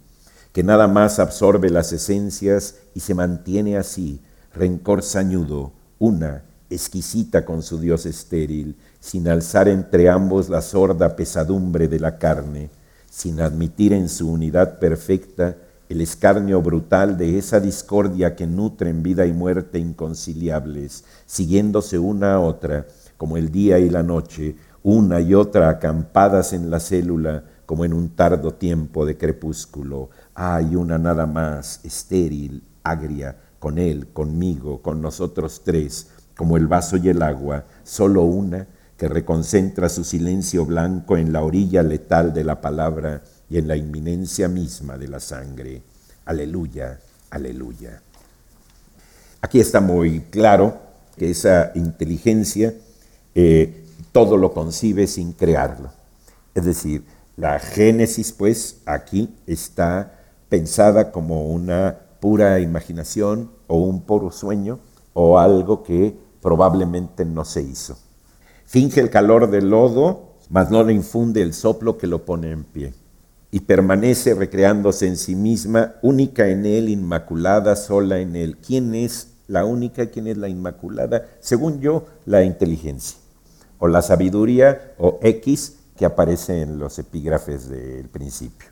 que 0.53 0.63
nada 0.63 0.89
más 0.89 1.19
absorbe 1.19 1.71
las 1.71 1.91
esencias 1.95 2.81
y 2.95 3.01
se 3.01 3.15
mantiene 3.15 3.79
así, 3.79 4.21
rencor 4.53 5.03
sañudo, 5.03 5.73
una, 5.99 6.45
exquisita 6.69 7.45
con 7.45 7.63
su 7.63 7.79
Dios 7.79 8.07
estéril, 8.07 8.77
sin 9.03 9.27
alzar 9.27 9.67
entre 9.67 10.09
ambos 10.09 10.49
la 10.49 10.63
sorda 10.63 11.17
pesadumbre 11.17 11.89
de 11.89 11.99
la 11.99 12.19
carne, 12.19 12.71
sin 13.11 13.41
admitir 13.41 13.93
en 13.93 14.09
su 14.09 14.31
unidad 14.31 14.79
perfecta 14.79 15.57
el 15.89 16.01
escarnio 16.01 16.63
brutal 16.63 17.19
de 17.19 17.37
esa 17.37 17.59
discordia 17.59 18.37
que 18.37 18.47
nutren 18.47 19.03
vida 19.03 19.27
y 19.27 19.33
muerte 19.33 19.81
inconciliables, 19.81 21.05
siguiéndose 21.27 21.99
una 21.99 22.35
a 22.35 22.41
otra, 22.41 22.87
como 23.17 23.37
el 23.37 23.51
día 23.51 23.81
y 23.81 23.91
la 23.91 24.05
noche, 24.05 24.55
una 24.85 25.21
y 25.21 25.35
otra 25.35 25.69
acampadas 25.69 26.53
en 26.53 26.71
la 26.71 26.79
célula, 26.79 27.43
como 27.67 27.85
en 27.85 27.95
un 27.95 28.11
tardo 28.11 28.55
tiempo 28.55 29.05
de 29.05 29.19
crepúsculo. 29.19 30.11
Hay 30.33 30.77
una 30.77 30.97
nada 30.97 31.27
más, 31.27 31.81
estéril, 31.85 32.63
agria, 32.85 33.37
con 33.59 33.79
él, 33.79 34.13
conmigo, 34.13 34.81
con 34.81 35.03
nosotros 35.03 35.63
tres, 35.65 36.07
como 36.37 36.57
el 36.57 36.69
vaso 36.69 36.97
y 36.99 37.09
el 37.09 37.21
agua, 37.21 37.65
solo 37.83 38.23
una 38.23 38.69
que 39.03 39.09
reconcentra 39.09 39.89
su 39.89 40.05
silencio 40.05 40.65
blanco 40.65 41.17
en 41.17 41.33
la 41.33 41.43
orilla 41.43 41.83
letal 41.83 42.33
de 42.33 42.45
la 42.45 42.61
palabra 42.61 43.21
y 43.51 43.59
en 43.59 43.67
la 43.67 43.75
inminencia 43.75 44.47
misma 44.47 44.97
de 44.97 45.09
la 45.09 45.19
sangre. 45.19 45.83
Aleluya, 46.25 47.01
aleluya. 47.29 48.01
Aquí 49.41 49.59
está 49.59 49.81
muy 49.81 50.21
claro 50.31 50.79
que 51.17 51.33
esa 51.33 51.73
inteligencia 51.75 52.75
eh, 53.35 53.85
todo 54.13 54.37
lo 54.37 54.55
concibe 54.55 55.09
sin 55.09 55.33
crearlo. 55.33 55.91
Es 56.55 56.65
decir, 56.65 57.05
la 57.37 57.59
génesis, 57.59 58.31
pues, 58.31 58.83
aquí 58.87 59.35
está 59.49 60.17
pensada 60.49 61.11
como 61.11 61.49
una 61.49 61.99
pura 62.21 62.61
imaginación 62.61 63.51
o 63.67 63.79
un 63.79 64.03
puro 64.03 64.31
sueño 64.31 64.79
o 65.13 65.41
algo 65.41 65.83
que 65.83 66.17
probablemente 66.41 67.25
no 67.25 67.45
se 67.45 67.63
hizo. 67.63 67.99
Finge 68.73 69.01
el 69.01 69.11
calor 69.11 69.51
del 69.51 69.69
lodo, 69.69 70.39
mas 70.49 70.71
no 70.71 70.83
le 70.83 70.95
infunde 70.95 71.43
el 71.43 71.53
soplo 71.53 71.99
que 71.99 72.07
lo 72.07 72.25
pone 72.25 72.53
en 72.53 72.65
pie. 72.65 72.95
Y 73.51 73.61
permanece 73.61 74.33
recreándose 74.33 75.07
en 75.07 75.19
sí 75.19 75.35
misma, 75.35 75.97
única 76.01 76.49
en 76.49 76.65
él, 76.65 76.89
inmaculada, 76.89 77.77
sola 77.77 78.21
en 78.21 78.35
él. 78.35 78.57
¿Quién 78.67 78.95
es 78.95 79.35
la 79.47 79.67
única? 79.67 80.07
¿Quién 80.07 80.27
es 80.27 80.39
la 80.39 80.49
inmaculada? 80.49 81.29
Según 81.41 81.83
yo, 81.83 82.07
la 82.25 82.45
inteligencia, 82.45 83.19
o 83.77 83.89
la 83.89 84.01
sabiduría, 84.01 84.95
o 84.97 85.19
X, 85.21 85.77
que 85.95 86.07
aparece 86.07 86.63
en 86.63 86.79
los 86.79 86.99
epígrafes 86.99 87.69
del 87.69 88.09
principio. 88.09 88.71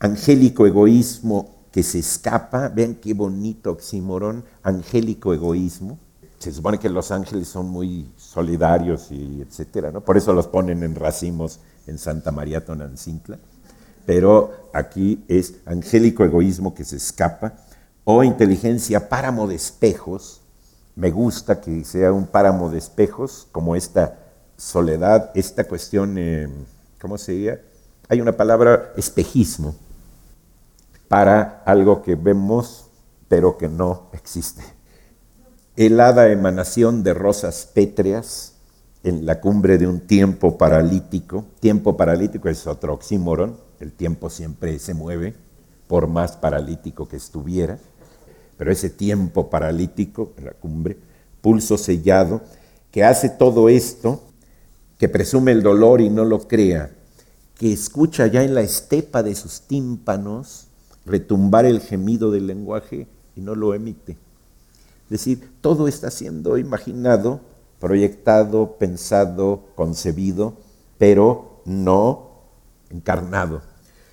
Angélico 0.00 0.66
egoísmo 0.66 1.64
que 1.72 1.82
se 1.82 2.00
escapa, 2.00 2.68
vean 2.68 2.96
qué 2.96 3.14
bonito 3.14 3.70
oxímoron, 3.70 4.44
angélico 4.62 5.32
egoísmo. 5.32 5.98
Se 6.38 6.52
supone 6.52 6.78
que 6.78 6.88
los 6.88 7.10
ángeles 7.10 7.48
son 7.48 7.68
muy 7.68 8.12
solidarios 8.16 9.10
y 9.10 9.42
etcétera, 9.42 9.90
¿no? 9.90 10.02
Por 10.02 10.16
eso 10.16 10.32
los 10.32 10.46
ponen 10.46 10.82
en 10.82 10.94
racimos 10.94 11.60
en 11.86 11.98
Santa 11.98 12.30
María 12.30 12.64
Tonancintla. 12.64 13.38
Pero 14.04 14.68
aquí 14.72 15.24
es 15.28 15.54
angélico 15.64 16.24
egoísmo 16.24 16.74
que 16.74 16.84
se 16.84 16.96
escapa 16.96 17.54
o 18.04 18.22
inteligencia 18.22 19.08
páramo 19.08 19.48
de 19.48 19.56
espejos. 19.56 20.42
Me 20.94 21.10
gusta 21.10 21.60
que 21.60 21.84
sea 21.84 22.12
un 22.12 22.26
páramo 22.26 22.70
de 22.70 22.78
espejos, 22.78 23.48
como 23.50 23.74
esta 23.74 24.18
soledad, 24.56 25.30
esta 25.34 25.64
cuestión, 25.64 26.16
eh, 26.18 26.48
¿cómo 27.00 27.18
sería? 27.18 27.60
Hay 28.08 28.20
una 28.20 28.36
palabra, 28.36 28.92
espejismo, 28.96 29.74
para 31.08 31.62
algo 31.66 32.02
que 32.02 32.14
vemos 32.14 32.86
pero 33.28 33.56
que 33.56 33.68
no 33.68 34.08
existe. 34.12 34.62
Helada 35.78 36.30
emanación 36.30 37.02
de 37.02 37.12
rosas 37.12 37.68
pétreas 37.74 38.54
en 39.04 39.26
la 39.26 39.42
cumbre 39.42 39.76
de 39.76 39.86
un 39.86 40.00
tiempo 40.00 40.56
paralítico. 40.56 41.44
Tiempo 41.60 41.98
paralítico 41.98 42.48
es 42.48 42.66
otro 42.66 42.94
oxímoron, 42.94 43.58
el 43.78 43.92
tiempo 43.92 44.30
siempre 44.30 44.78
se 44.78 44.94
mueve, 44.94 45.34
por 45.86 46.06
más 46.06 46.38
paralítico 46.38 47.06
que 47.06 47.16
estuviera, 47.16 47.78
pero 48.56 48.72
ese 48.72 48.88
tiempo 48.88 49.50
paralítico 49.50 50.32
en 50.38 50.46
la 50.46 50.52
cumbre, 50.52 50.96
pulso 51.42 51.76
sellado, 51.76 52.40
que 52.90 53.04
hace 53.04 53.28
todo 53.28 53.68
esto 53.68 54.22
que 54.98 55.10
presume 55.10 55.52
el 55.52 55.62
dolor 55.62 56.00
y 56.00 56.08
no 56.08 56.24
lo 56.24 56.48
crea, 56.48 56.90
que 57.54 57.70
escucha 57.70 58.26
ya 58.28 58.42
en 58.44 58.54
la 58.54 58.62
estepa 58.62 59.22
de 59.22 59.34
sus 59.34 59.60
tímpanos 59.60 60.68
retumbar 61.04 61.66
el 61.66 61.82
gemido 61.82 62.30
del 62.30 62.46
lenguaje 62.46 63.08
y 63.34 63.42
no 63.42 63.54
lo 63.54 63.74
emite. 63.74 64.16
Es 65.06 65.10
decir, 65.10 65.50
todo 65.60 65.86
está 65.86 66.10
siendo 66.10 66.58
imaginado, 66.58 67.40
proyectado, 67.78 68.76
pensado, 68.78 69.62
concebido, 69.76 70.54
pero 70.98 71.62
no 71.64 72.30
encarnado, 72.90 73.62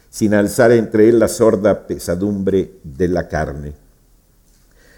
sin 0.10 0.36
alzar 0.36 0.72
entre 0.72 1.10
él 1.10 1.18
la 1.18 1.28
sorda 1.28 1.88
pesadumbre 1.88 2.80
de 2.84 3.08
la 3.08 3.28
carne. 3.28 3.74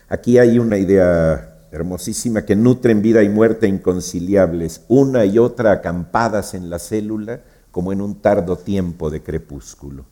Aquí 0.09 0.37
hay 0.37 0.59
una 0.59 0.77
idea 0.77 1.55
hermosísima, 1.71 2.45
que 2.45 2.55
nutren 2.55 3.01
vida 3.01 3.23
y 3.23 3.29
muerte 3.29 3.67
inconciliables, 3.67 4.81
una 4.87 5.25
y 5.25 5.37
otra 5.39 5.71
acampadas 5.71 6.53
en 6.53 6.69
la 6.69 6.79
célula 6.79 7.41
como 7.71 7.91
en 7.91 8.01
un 8.01 8.21
tardo 8.21 8.57
tiempo 8.57 9.09
de 9.09 9.21
crepúsculo, 9.21 10.05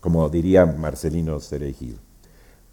como 0.00 0.28
diría 0.28 0.66
Marcelino 0.66 1.40
Cerejido. 1.40 1.98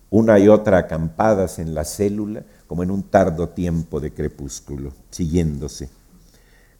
Una 0.10 0.40
y 0.40 0.48
otra 0.48 0.80
acampadas 0.80 1.60
en 1.60 1.74
la 1.74 1.86
célula 1.86 2.44
como 2.68 2.84
en 2.84 2.92
un 2.92 3.04
tardo 3.04 3.50
tiempo 3.50 4.00
de 4.00 4.14
crepúsculo, 4.14 4.94
siguiéndose. 5.10 5.90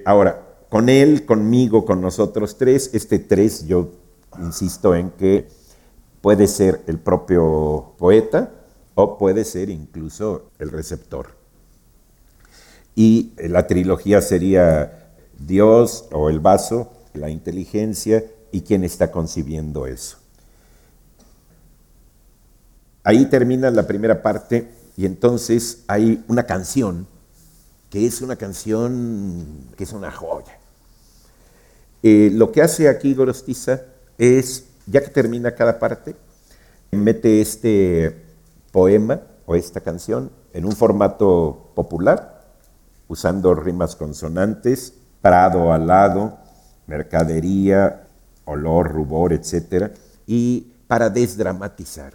Ahora, 0.06 0.46
con 0.70 0.90
él, 0.90 1.26
conmigo, 1.26 1.86
con 1.86 2.02
nosotros 2.02 2.58
tres, 2.58 2.92
este 2.94 3.20
tres 3.20 3.68
yo 3.68 3.92
insisto 4.40 4.96
en 4.96 5.12
que 5.12 5.48
puede 6.22 6.48
ser 6.48 6.82
el 6.88 7.00
propio 7.00 7.94
poeta, 7.98 8.52
o 8.96 9.18
puede 9.18 9.46
ser 9.46 9.70
incluso 9.70 10.52
el 10.60 10.72
receptor. 10.72 11.28
Y 12.96 13.32
la 13.38 13.66
trilogía 13.66 14.22
sería 14.22 15.14
Dios 15.40 16.06
o 16.12 16.30
el 16.30 16.42
vaso, 16.42 16.92
la 17.14 17.30
inteligencia 17.30 18.26
y 18.52 18.62
quién 18.62 18.84
está 18.84 19.10
concibiendo 19.10 19.88
eso. 19.88 20.18
Ahí 23.04 23.26
termina 23.26 23.72
la 23.72 23.88
primera 23.88 24.22
parte 24.22 24.72
y 24.98 25.06
entonces 25.06 25.84
hay 25.88 26.24
una 26.28 26.44
canción 26.44 27.08
que 27.90 28.06
es 28.06 28.22
una 28.22 28.36
canción 28.36 29.70
que 29.76 29.84
es 29.84 29.94
una 29.94 30.12
joya. 30.12 30.58
Eh, 32.04 32.30
lo 32.34 32.52
que 32.52 32.62
hace 32.62 32.88
aquí 32.88 33.14
Gorostiza 33.14 33.82
es, 34.18 34.66
ya 34.86 35.02
que 35.02 35.10
termina 35.10 35.56
cada 35.56 35.80
parte, 35.80 36.16
mete 36.92 37.42
este 37.42 38.24
poema 38.72 39.22
o 39.46 39.56
esta 39.56 39.82
canción 39.82 40.32
en 40.54 40.66
un 40.66 40.74
formato 40.74 41.72
popular, 41.76 42.44
usando 43.08 43.54
rimas 43.56 43.96
consonantes, 43.96 44.94
prado 45.22 45.74
al 45.74 45.88
lado, 45.88 46.38
mercadería, 46.88 48.08
olor, 48.46 48.92
rubor, 48.92 49.34
etc. 49.34 49.92
Y 50.26 50.74
para 50.88 51.10
desdramatizar. 51.10 52.14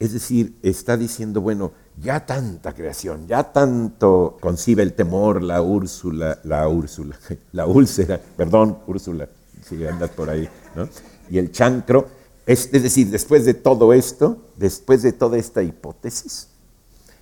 Es 0.00 0.14
decir, 0.14 0.58
está 0.62 0.96
diciendo, 0.96 1.42
bueno, 1.42 1.72
ya 2.00 2.24
tanta 2.24 2.72
creación, 2.72 3.28
ya 3.28 3.52
tanto 3.52 4.38
concibe 4.40 4.82
el 4.82 4.94
temor 4.94 5.42
la 5.42 5.60
Úrsula, 5.60 6.38
la 6.44 6.66
Úrsula, 6.68 7.18
la 7.52 7.66
úlcera, 7.66 8.18
perdón, 8.34 8.78
Úrsula, 8.86 9.28
si 9.62 9.86
andas 9.86 10.08
por 10.08 10.30
ahí, 10.30 10.48
¿no? 10.74 10.88
Y 11.28 11.36
el 11.36 11.52
chancro, 11.52 12.08
es, 12.46 12.70
es 12.72 12.82
decir, 12.82 13.10
después 13.10 13.44
de 13.44 13.52
todo 13.52 13.92
esto, 13.92 14.38
después 14.56 15.02
de 15.02 15.12
toda 15.12 15.36
esta 15.36 15.62
hipótesis, 15.62 16.48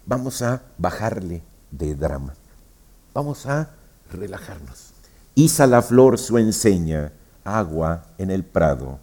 vamos 0.07 0.41
a 0.43 0.63
bajarle 0.79 1.43
de 1.73 1.97
drama, 1.97 2.35
vamos 3.13 3.45
a 3.47 3.71
relajarnos. 4.13 4.93
Isa 5.35 5.67
la 5.67 5.83
flor 5.83 6.17
su 6.17 6.39
enseña, 6.39 7.11
agua 7.43 8.07
en 8.19 8.31
el 8.31 8.45
prado, 8.45 9.01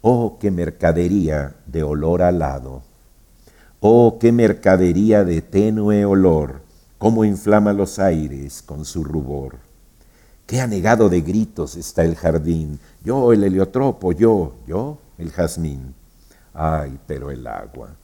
oh, 0.00 0.38
qué 0.38 0.52
mercadería 0.52 1.56
de 1.66 1.82
olor 1.82 2.22
alado 2.22 2.88
Oh, 3.82 4.18
qué 4.20 4.30
mercadería 4.30 5.24
de 5.24 5.40
tenue 5.40 6.04
olor, 6.04 6.60
cómo 6.98 7.24
inflama 7.24 7.72
los 7.72 7.98
aires 7.98 8.60
con 8.60 8.84
su 8.84 9.02
rubor. 9.02 9.56
Qué 10.46 10.60
anegado 10.60 11.08
de 11.08 11.22
gritos 11.22 11.76
está 11.76 12.04
el 12.04 12.14
jardín, 12.14 12.78
yo 13.02 13.32
el 13.32 13.42
heliotropo, 13.42 14.12
yo, 14.12 14.52
yo 14.66 14.98
el 15.16 15.30
jazmín. 15.30 15.94
Ay, 16.52 16.98
pero 17.06 17.30
el 17.30 17.46
agua, 17.46 17.96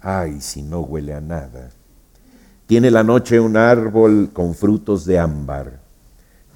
ay, 0.00 0.40
si 0.40 0.62
no 0.62 0.82
huele 0.82 1.14
a 1.14 1.20
nada. 1.20 1.70
Tiene 2.68 2.92
la 2.92 3.02
noche 3.02 3.40
un 3.40 3.56
árbol 3.56 4.30
con 4.32 4.54
frutos 4.54 5.04
de 5.04 5.18
ámbar, 5.18 5.80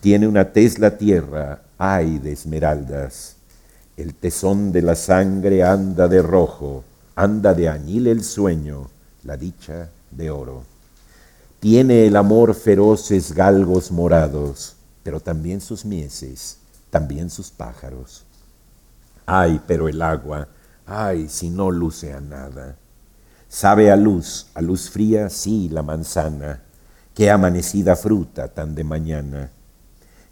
tiene 0.01 0.29
una 0.29 0.53
tez 0.53 0.79
la 0.79 0.97
tierra, 0.97 1.63
ay, 1.79 2.21
de 2.21 2.31
esmeraldas. 2.31 3.39
El 3.97 4.15
tesón 4.15 4.71
de 4.71 4.83
la 4.83 4.95
sangre 4.95 5.65
anda 5.65 6.07
de 6.07 6.23
rojo, 6.23 6.85
anda 7.19 7.53
de 7.53 7.69
añil 7.69 8.07
el 8.07 8.23
sueño, 8.23 8.91
la 9.25 9.37
dicha 9.37 9.91
de 10.13 10.31
oro. 10.31 10.63
Tiene 11.59 12.07
el 12.07 12.15
amor 12.15 12.55
feroces 12.55 13.33
galgos 13.33 13.91
morados, 13.91 14.77
pero 15.03 15.19
también 15.19 15.61
sus 15.61 15.85
mieses, 15.85 16.59
también 16.91 17.29
sus 17.29 17.51
pájaros. 17.51 18.25
Ay, 19.27 19.61
pero 19.67 19.89
el 19.89 20.01
agua, 20.01 20.47
ay, 20.87 21.29
si 21.29 21.51
no 21.51 21.73
luce 21.73 22.13
a 22.13 22.21
nada. 22.21 22.77
Sabe 23.49 23.91
a 23.91 23.97
luz, 23.97 24.47
a 24.55 24.63
luz 24.63 24.89
fría, 24.89 25.29
sí, 25.29 25.69
la 25.69 25.83
manzana. 25.83 26.63
Qué 27.15 27.33
amanecida 27.33 27.97
fruta 27.97 28.47
tan 28.47 28.77
de 28.77 28.85
mañana. 28.85 29.51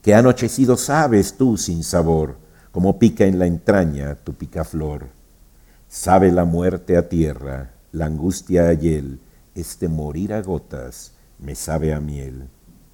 Qué 0.03 0.15
anochecido 0.15 0.77
sabes 0.77 1.37
tú 1.37 1.57
sin 1.57 1.83
sabor, 1.83 2.37
como 2.71 2.97
pica 2.97 3.25
en 3.25 3.41
la 3.41 3.47
entraña 3.47 4.15
tu 4.15 4.35
picaflor. 4.35 5.16
Sabe 5.99 6.31
la 6.31 6.45
muerte 6.45 6.99
a 6.99 7.09
tierra, 7.09 7.71
la 7.91 8.05
angustia 8.05 8.69
a 8.69 8.75
hiel, 8.75 9.19
este 9.55 9.89
morir 9.89 10.35
a 10.35 10.43
gotas 10.43 11.15
me 11.39 11.55
sabe 11.55 11.95
a 11.95 12.01
miel. 12.01 12.51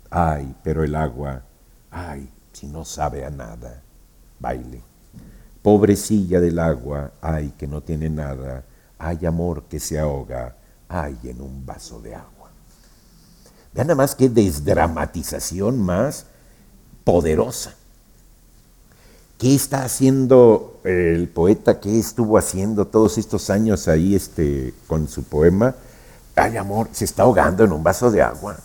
Ay, 0.09 0.55
pero 0.63 0.85
el 0.85 0.95
agua, 0.95 1.43
ay, 1.91 2.31
si 2.53 2.69
no 2.69 2.85
sabe 2.85 3.25
a 3.25 3.31
nada. 3.31 3.83
Baile. 4.39 4.83
Pobrecilla 5.63 6.39
del 6.39 6.61
agua, 6.61 7.15
ay, 7.21 7.53
que 7.59 7.67
no 7.67 7.83
tiene 7.83 8.09
nada. 8.09 8.65
Hay 8.99 9.27
amor 9.27 9.65
que 9.65 9.81
se 9.81 9.99
ahoga, 9.99 10.55
ay, 10.89 11.19
en 11.25 11.41
un 11.41 11.67
vaso 11.67 12.01
de 12.01 12.15
agua. 12.15 12.53
Vean 13.75 13.89
nada 13.89 13.97
más 13.97 14.15
qué 14.15 14.29
desdramatización 14.29 15.77
más 15.77 16.27
poderosa. 17.03 17.75
¿Qué 19.43 19.57
está 19.57 19.83
haciendo 19.83 20.79
el 20.85 21.29
poeta? 21.29 21.81
¿Qué 21.81 21.99
estuvo 21.99 22.39
haciendo 22.39 22.87
todos 22.87 23.19
estos 23.19 23.51
años 23.51 23.89
ahí 23.89 24.15
este, 24.15 24.73
con 24.87 25.09
su 25.09 25.25
poema? 25.25 25.75
Ay, 26.37 26.57
amor, 26.57 26.89
se 26.93 27.05
está 27.05 27.25
ahogando 27.25 27.65
en 27.65 27.73
un 27.73 27.83
vaso 27.83 28.13
de 28.13 28.23
agua. 28.23 28.57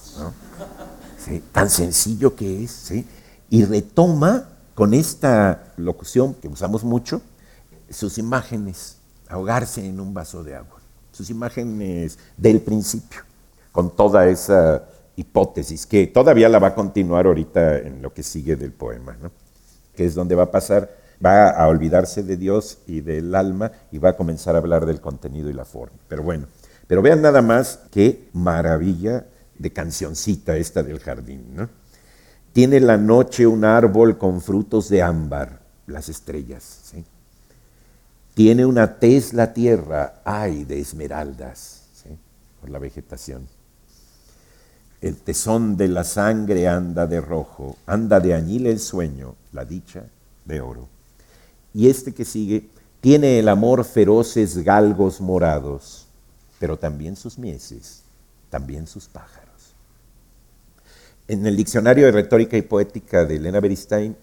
Tan 1.52 1.72
sencillo 1.72 2.36
que 2.36 2.64
es. 2.64 2.70
¿sí? 2.70 3.08
Y 3.50 3.66
retoma 3.66 4.50
con 4.76 4.94
esta 4.94 5.74
locución 5.78 6.36
que 6.36 6.48
usamos 6.48 6.84
mucho 6.84 7.24
sus 7.90 8.20
imágenes, 8.20 8.98
ahogarse 9.30 9.84
en 9.84 10.00
un 10.00 10.14
vaso 10.14 10.44
de 10.44 10.58
agua. 10.58 10.78
Sus 11.12 11.32
imágenes 11.32 12.20
del 12.38 12.62
principio, 12.62 13.22
con 13.72 13.96
toda 13.96 14.28
esa 14.28 14.84
hipótesis 15.16 15.88
que 15.88 16.06
todavía 16.06 16.48
la 16.48 16.60
va 16.60 16.68
a 16.68 16.76
continuar 16.76 17.26
ahorita 17.26 17.80
en 17.80 18.04
lo 18.04 18.14
que 18.14 18.22
sigue 18.22 18.56
del 18.56 18.74
poema. 18.74 19.18
¿no? 19.20 19.32
Que 19.98 20.06
es 20.06 20.16
donde 20.16 20.36
va 20.36 20.44
a 20.44 20.52
pasar, 20.52 20.96
va 21.24 21.50
a 21.50 21.68
olvidarse 21.68 22.22
de 22.22 22.38
Dios 22.38 22.78
y 22.86 23.02
del 23.02 23.34
alma 23.34 23.72
y 23.92 23.98
va 23.98 24.10
a 24.10 24.16
comenzar 24.16 24.56
a 24.56 24.60
hablar 24.60 24.86
del 24.86 25.02
contenido 25.02 25.50
y 25.50 25.54
la 25.54 25.66
forma. 25.66 25.98
Pero 26.08 26.22
bueno, 26.22 26.46
pero 26.86 27.02
vean 27.02 27.22
nada 27.22 27.42
más 27.42 27.80
qué 27.92 28.30
maravilla 28.32 29.26
de 29.58 29.74
cancioncita 29.74 30.56
esta 30.56 30.84
del 30.84 31.00
jardín. 31.00 31.56
¿no? 31.56 31.68
Tiene 32.54 32.80
la 32.80 32.98
noche 32.98 33.48
un 33.48 33.66
árbol 33.66 34.20
con 34.20 34.40
frutos 34.40 34.88
de 34.88 35.02
ámbar, 35.02 35.62
las 35.88 36.10
estrellas. 36.10 36.94
Tiene 38.36 38.68
una 38.68 39.00
tez 39.00 39.34
la 39.34 39.52
tierra, 39.52 40.22
ay, 40.24 40.64
de 40.64 40.80
esmeraldas, 40.80 41.88
por 42.62 42.70
la 42.70 42.78
vegetación. 42.78 43.48
El 45.00 45.16
tesón 45.18 45.78
de 45.78 45.88
la 45.88 46.04
sangre 46.04 46.68
anda 46.68 47.06
de 47.06 47.22
rojo, 47.22 47.78
anda 47.86 48.20
de 48.20 48.34
añil 48.34 48.66
el 48.66 48.80
sueño, 48.80 49.36
la 49.52 49.64
dicha 49.64 50.06
de 50.46 50.60
oro. 50.60 50.88
Y 51.74 51.88
este 51.88 52.14
que 52.14 52.26
sigue 52.26 52.70
tiene 53.00 53.38
el 53.38 53.48
amor 53.48 53.86
feroces 53.86 54.58
galgos 54.64 55.22
morados, 55.22 56.08
pero 56.60 56.78
también 56.78 57.16
sus 57.16 57.38
mieses, 57.38 58.02
también 58.50 58.88
sus 58.88 59.08
pájaros. 59.08 59.76
En 61.28 61.46
el 61.46 61.56
diccionario 61.56 62.08
de 62.08 62.12
retórica 62.12 62.58
y 62.58 62.64
poética 62.64 63.24
de 63.24 63.36
Elena 63.36 63.60
Beristain, 63.60 64.18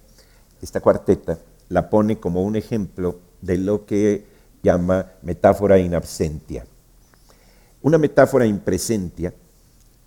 esta 0.61 0.81
cuarteta 0.81 1.39
la 1.69 1.89
pone 1.89 2.19
como 2.19 2.43
un 2.43 2.57
ejemplo 2.57 3.21
de 3.43 3.59
lo 3.59 3.87
que 3.87 4.27
llama 4.63 5.13
metáfora 5.23 5.79
in 5.79 5.95
absentia. 5.95 6.67
Una 7.83 7.99
metáfora 7.99 8.47
in 8.47 8.59
presentia 8.59 9.33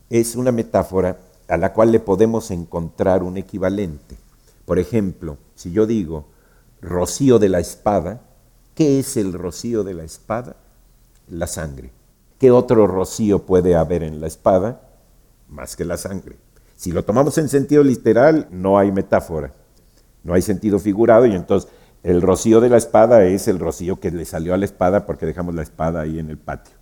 es 0.10 0.36
una 0.36 0.52
metáfora 0.52 1.18
a 1.48 1.58
la 1.58 1.74
cual 1.74 1.92
le 1.92 2.00
podemos 2.00 2.52
encontrar 2.52 3.24
un 3.24 3.38
equivalente. 3.38 4.18
Por 4.66 4.80
ejemplo, 4.80 5.38
si 5.56 5.72
yo 5.72 5.86
digo 5.86 6.26
rocío 6.82 7.40
de 7.40 7.50
la 7.50 7.60
espada, 7.60 8.22
¿qué 8.76 9.00
es 9.00 9.18
el 9.18 9.34
rocío 9.34 9.84
de 9.84 9.94
la 9.94 10.04
espada? 10.04 10.56
La 11.30 11.48
sangre. 11.48 11.92
¿Qué 12.40 12.52
otro 12.52 12.86
rocío 12.86 13.44
puede 13.44 13.76
haber 13.76 14.04
en 14.04 14.22
la 14.22 14.28
espada? 14.28 14.82
Más 15.50 15.76
que 15.76 15.86
la 15.86 15.98
sangre. 15.98 16.38
Si 16.76 16.92
lo 16.92 17.04
tomamos 17.04 17.38
en 17.38 17.50
sentido 17.50 17.84
literal, 17.84 18.48
no 18.52 18.78
hay 18.78 18.92
metáfora, 18.92 19.52
no 20.24 20.34
hay 20.34 20.44
sentido 20.44 20.78
figurado 20.78 21.26
y 21.26 21.34
entonces 21.34 21.72
el 22.04 22.22
rocío 22.22 22.62
de 22.62 22.70
la 22.70 22.78
espada 22.78 23.26
es 23.26 23.48
el 23.48 23.58
rocío 23.58 24.00
que 24.00 24.12
le 24.12 24.26
salió 24.26 24.54
a 24.54 24.58
la 24.58 24.66
espada 24.66 25.06
porque 25.06 25.26
dejamos 25.26 25.56
la 25.56 25.64
espada 25.64 26.02
ahí 26.02 26.20
en 26.20 26.30
el 26.30 26.38
patio. 26.38 26.77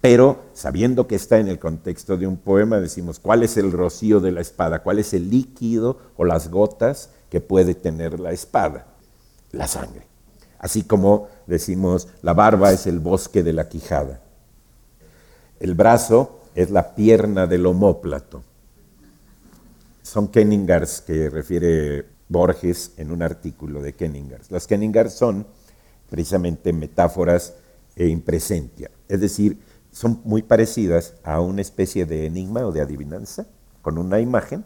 Pero 0.00 0.44
sabiendo 0.54 1.06
que 1.06 1.14
está 1.14 1.38
en 1.38 1.48
el 1.48 1.58
contexto 1.58 2.16
de 2.16 2.26
un 2.26 2.38
poema, 2.38 2.80
decimos, 2.80 3.20
¿cuál 3.20 3.42
es 3.42 3.56
el 3.56 3.70
rocío 3.70 4.20
de 4.20 4.32
la 4.32 4.40
espada? 4.40 4.82
¿Cuál 4.82 4.98
es 4.98 5.12
el 5.12 5.28
líquido 5.28 5.98
o 6.16 6.24
las 6.24 6.50
gotas 6.50 7.10
que 7.28 7.40
puede 7.40 7.74
tener 7.74 8.18
la 8.18 8.32
espada? 8.32 8.86
La 9.52 9.66
sangre. 9.66 10.06
Así 10.58 10.82
como 10.84 11.28
decimos, 11.46 12.08
la 12.22 12.32
barba 12.32 12.72
es 12.72 12.86
el 12.86 12.98
bosque 12.98 13.42
de 13.42 13.52
la 13.52 13.68
quijada. 13.68 14.20
El 15.58 15.74
brazo 15.74 16.40
es 16.54 16.70
la 16.70 16.94
pierna 16.94 17.46
del 17.46 17.66
homóplato. 17.66 18.42
Son 20.02 20.28
Kenningars 20.28 21.02
que 21.02 21.28
refiere 21.28 22.06
Borges 22.28 22.92
en 22.96 23.10
un 23.10 23.22
artículo 23.22 23.82
de 23.82 23.94
Kenningars. 23.94 24.50
Las 24.50 24.66
Kenningars 24.66 25.12
son 25.12 25.46
precisamente 26.08 26.72
metáforas 26.72 27.54
e 27.94 28.06
impresentia, 28.06 28.90
es 29.08 29.20
decir, 29.20 29.58
son 29.92 30.20
muy 30.24 30.42
parecidas 30.42 31.14
a 31.24 31.40
una 31.40 31.60
especie 31.60 32.06
de 32.06 32.26
enigma 32.26 32.64
o 32.66 32.72
de 32.72 32.80
adivinanza, 32.80 33.46
con 33.82 33.98
una 33.98 34.20
imagen 34.20 34.64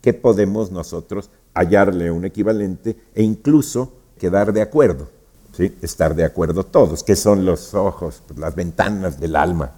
que 0.00 0.12
podemos 0.12 0.70
nosotros 0.70 1.30
hallarle 1.54 2.10
un 2.10 2.24
equivalente 2.24 2.96
e 3.14 3.22
incluso 3.22 3.92
quedar 4.18 4.52
de 4.52 4.62
acuerdo, 4.62 5.08
¿sí? 5.56 5.74
estar 5.82 6.14
de 6.14 6.24
acuerdo 6.24 6.64
todos, 6.64 7.02
que 7.02 7.16
son 7.16 7.44
los 7.44 7.74
ojos, 7.74 8.22
pues, 8.26 8.38
las 8.38 8.54
ventanas 8.54 9.20
del 9.20 9.36
alma, 9.36 9.72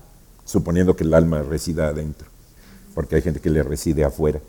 suponiendo 0.44 0.96
que 0.96 1.04
el 1.04 1.14
alma 1.14 1.42
resida 1.42 1.88
adentro, 1.88 2.28
porque 2.94 3.16
hay 3.16 3.22
gente 3.22 3.40
que 3.40 3.50
le 3.50 3.62
reside 3.62 4.04
afuera. 4.04 4.40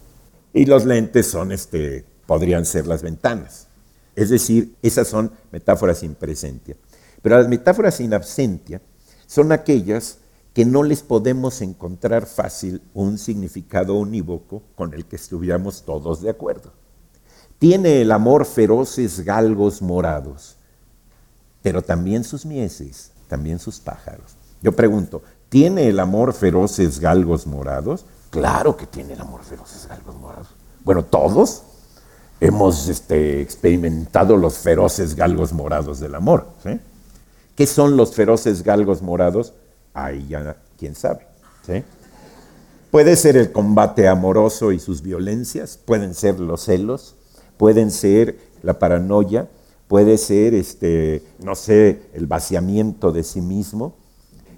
Y 0.54 0.66
los 0.66 0.86
lentes 0.86 1.28
son, 1.28 1.52
este, 1.52 2.06
podrían 2.26 2.66
ser 2.66 2.88
las 2.88 3.04
ventanas. 3.04 3.68
Es 4.16 4.30
decir, 4.30 4.76
esas 4.82 5.08
son 5.08 5.32
metáforas 5.52 6.00
sin 6.00 6.16
presencia. 6.16 6.76
Pero 7.22 7.38
las 7.38 7.48
metáforas 7.48 7.96
sin 7.96 8.14
absentia 8.14 8.82
son 9.28 9.52
aquellas 9.52 10.20
que 10.58 10.66
no 10.66 10.82
les 10.82 11.04
podemos 11.04 11.62
encontrar 11.62 12.26
fácil 12.26 12.82
un 12.96 13.20
significado 13.20 13.94
unívoco 13.94 14.64
con 14.74 14.96
el 14.96 15.06
que 15.06 15.16
estuviéramos 15.16 15.84
todos 15.84 16.24
de 16.24 16.32
acuerdo. 16.32 16.72
Tiene 17.60 18.02
el 18.02 18.12
amor 18.12 18.44
feroces 18.44 19.24
galgos 19.24 19.84
morados, 19.84 20.56
pero 21.62 21.84
también 21.84 22.24
sus 22.24 22.44
mieses, 22.44 23.12
también 23.28 23.60
sus 23.60 23.80
pájaros. 23.80 24.36
Yo 24.64 24.72
pregunto, 24.72 25.22
¿tiene 25.48 25.90
el 25.90 26.00
amor 26.00 26.34
feroces 26.34 27.00
galgos 27.00 27.46
morados? 27.46 28.08
Claro 28.32 28.76
que 28.76 28.88
tiene 28.88 29.14
el 29.14 29.22
amor 29.22 29.44
feroces 29.44 29.88
galgos 29.88 30.16
morados. 30.16 30.48
Bueno, 30.84 31.06
todos 31.06 31.62
hemos 32.40 32.88
este, 32.88 33.42
experimentado 33.42 34.36
los 34.36 34.58
feroces 34.58 35.14
galgos 35.14 35.54
morados 35.54 36.00
del 36.00 36.16
amor. 36.16 36.48
¿Qué 37.56 37.68
son 37.68 37.96
los 37.96 38.16
feroces 38.16 38.64
galgos 38.64 39.04
morados? 39.04 39.54
Ahí 39.98 40.28
ya, 40.30 40.56
quién 40.78 40.94
sabe. 40.94 41.26
Puede 42.92 43.16
ser 43.16 43.36
el 43.36 43.52
combate 43.52 44.08
amoroso 44.08 44.72
y 44.72 44.80
sus 44.80 45.02
violencias, 45.02 45.80
pueden 45.84 46.14
ser 46.14 46.40
los 46.40 46.66
celos, 46.66 47.16
pueden 47.58 47.90
ser 47.90 48.38
la 48.62 48.78
paranoia, 48.78 49.50
puede 49.88 50.20
ser, 50.20 50.54
este, 50.54 51.24
no 51.40 51.56
sé, 51.56 52.04
el 52.14 52.28
vaciamiento 52.28 53.12
de 53.12 53.24
sí 53.24 53.42
mismo. 53.42 53.96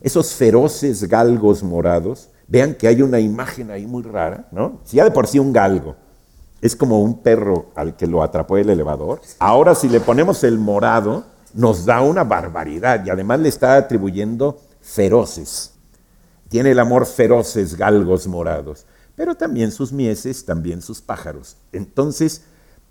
Esos 0.01 0.33
feroces 0.33 1.07
galgos 1.07 1.63
morados, 1.63 2.29
vean 2.49 2.75
que 2.75 2.89
hay 2.89 3.01
una 3.01 3.21
imagen 3.21 3.71
ahí 3.71 3.85
muy 3.85 4.03
rara, 4.03 4.49
¿no? 4.51 4.81
Si 4.83 4.97
ya 4.97 5.05
de 5.05 5.11
por 5.11 5.25
sí 5.25 5.39
un 5.39 5.53
galgo 5.53 5.95
es 6.61 6.75
como 6.75 7.01
un 7.01 7.19
perro 7.19 7.67
al 7.75 7.95
que 7.95 8.07
lo 8.07 8.21
atrapó 8.21 8.57
el 8.57 8.69
elevador, 8.69 9.21
ahora 9.39 9.73
si 9.73 9.87
le 9.87 10.01
ponemos 10.01 10.43
el 10.43 10.59
morado, 10.59 11.23
nos 11.53 11.85
da 11.85 12.01
una 12.01 12.25
barbaridad 12.25 13.05
y 13.05 13.09
además 13.09 13.39
le 13.39 13.47
está 13.47 13.77
atribuyendo 13.77 14.59
feroces. 14.89 15.73
Tiene 16.49 16.71
el 16.71 16.79
amor 16.79 17.05
feroces 17.05 17.75
galgos 17.75 18.27
morados, 18.27 18.85
pero 19.15 19.35
también 19.35 19.71
sus 19.71 19.91
mieses, 19.91 20.45
también 20.45 20.81
sus 20.81 21.01
pájaros. 21.01 21.57
Entonces, 21.71 22.41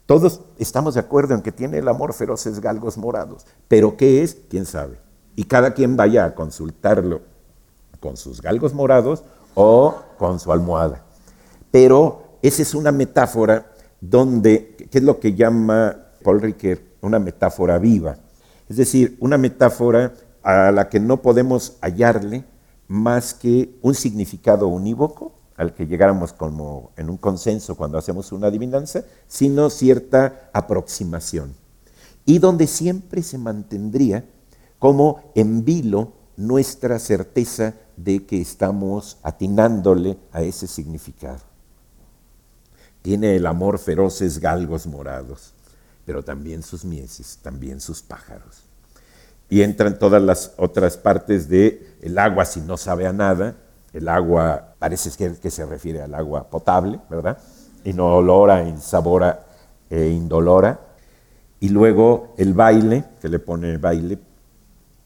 todos 0.06 0.40
estamos 0.58 0.94
de 0.94 1.00
acuerdo 1.00 1.34
en 1.34 1.42
que 1.42 1.52
tiene 1.52 1.78
el 1.78 1.88
amor 1.88 2.14
feroces 2.14 2.60
galgos 2.60 2.96
morados, 2.96 3.46
pero 3.66 3.96
¿qué 3.96 4.22
es? 4.22 4.38
¿Quién 4.48 4.64
sabe? 4.64 4.98
Y 5.34 5.44
cada 5.44 5.74
quien 5.74 5.96
vaya 5.96 6.24
a 6.24 6.34
consultarlo 6.34 7.22
con 8.00 8.16
sus 8.16 8.40
galgos 8.40 8.72
morados 8.72 9.24
o 9.54 9.96
con 10.18 10.38
su 10.38 10.52
almohada. 10.52 11.04
Pero 11.70 12.38
esa 12.42 12.62
es 12.62 12.74
una 12.74 12.92
metáfora 12.92 13.72
donde, 14.00 14.76
¿qué 14.90 14.98
es 14.98 15.04
lo 15.04 15.18
que 15.18 15.34
llama 15.34 15.96
Paul 16.22 16.40
Ricoeur? 16.40 16.80
Una 17.00 17.18
metáfora 17.18 17.78
viva. 17.78 18.16
Es 18.68 18.76
decir, 18.76 19.16
una 19.20 19.38
metáfora 19.38 20.12
a 20.48 20.72
la 20.72 20.88
que 20.88 20.98
no 20.98 21.20
podemos 21.20 21.76
hallarle 21.82 22.42
más 22.86 23.34
que 23.34 23.78
un 23.82 23.94
significado 23.94 24.66
unívoco 24.66 25.34
al 25.58 25.74
que 25.74 25.86
llegáramos 25.86 26.32
como 26.32 26.90
en 26.96 27.10
un 27.10 27.18
consenso 27.18 27.74
cuando 27.74 27.98
hacemos 27.98 28.32
una 28.32 28.46
adivinanza, 28.46 29.04
sino 29.26 29.68
cierta 29.68 30.48
aproximación. 30.54 31.54
Y 32.24 32.38
donde 32.38 32.66
siempre 32.66 33.22
se 33.22 33.36
mantendría 33.36 34.24
como 34.78 35.32
en 35.34 35.66
vilo 35.66 36.14
nuestra 36.38 36.98
certeza 36.98 37.74
de 37.98 38.24
que 38.24 38.40
estamos 38.40 39.18
atinándole 39.22 40.16
a 40.32 40.40
ese 40.40 40.66
significado. 40.66 41.42
Tiene 43.02 43.36
el 43.36 43.44
amor 43.44 43.78
feroces 43.78 44.38
galgos 44.38 44.86
morados, 44.86 45.52
pero 46.06 46.22
también 46.22 46.62
sus 46.62 46.86
mieses, 46.86 47.38
también 47.42 47.82
sus 47.82 48.00
pájaros 48.00 48.67
y 49.50 49.62
entran 49.62 49.98
todas 49.98 50.22
las 50.22 50.52
otras 50.56 50.96
partes 50.96 51.48
de 51.48 51.96
el 52.02 52.18
agua 52.18 52.44
si 52.44 52.60
no 52.60 52.76
sabe 52.76 53.06
a 53.06 53.12
nada. 53.12 53.56
El 53.92 54.08
agua 54.08 54.74
parece 54.78 55.10
que, 55.40 55.50
se 55.50 55.64
refiere 55.64 56.02
al 56.02 56.14
agua 56.14 56.48
potable, 56.48 57.00
¿verdad? 57.08 57.38
Inolora, 57.84 58.62
insabora 58.62 59.46
e 59.88 60.08
indolora. 60.08 60.78
Y 61.60 61.70
luego 61.70 62.34
el 62.36 62.52
baile, 62.52 63.04
que 63.20 63.28
le 63.28 63.38
pone 63.38 63.78
baile, 63.78 64.18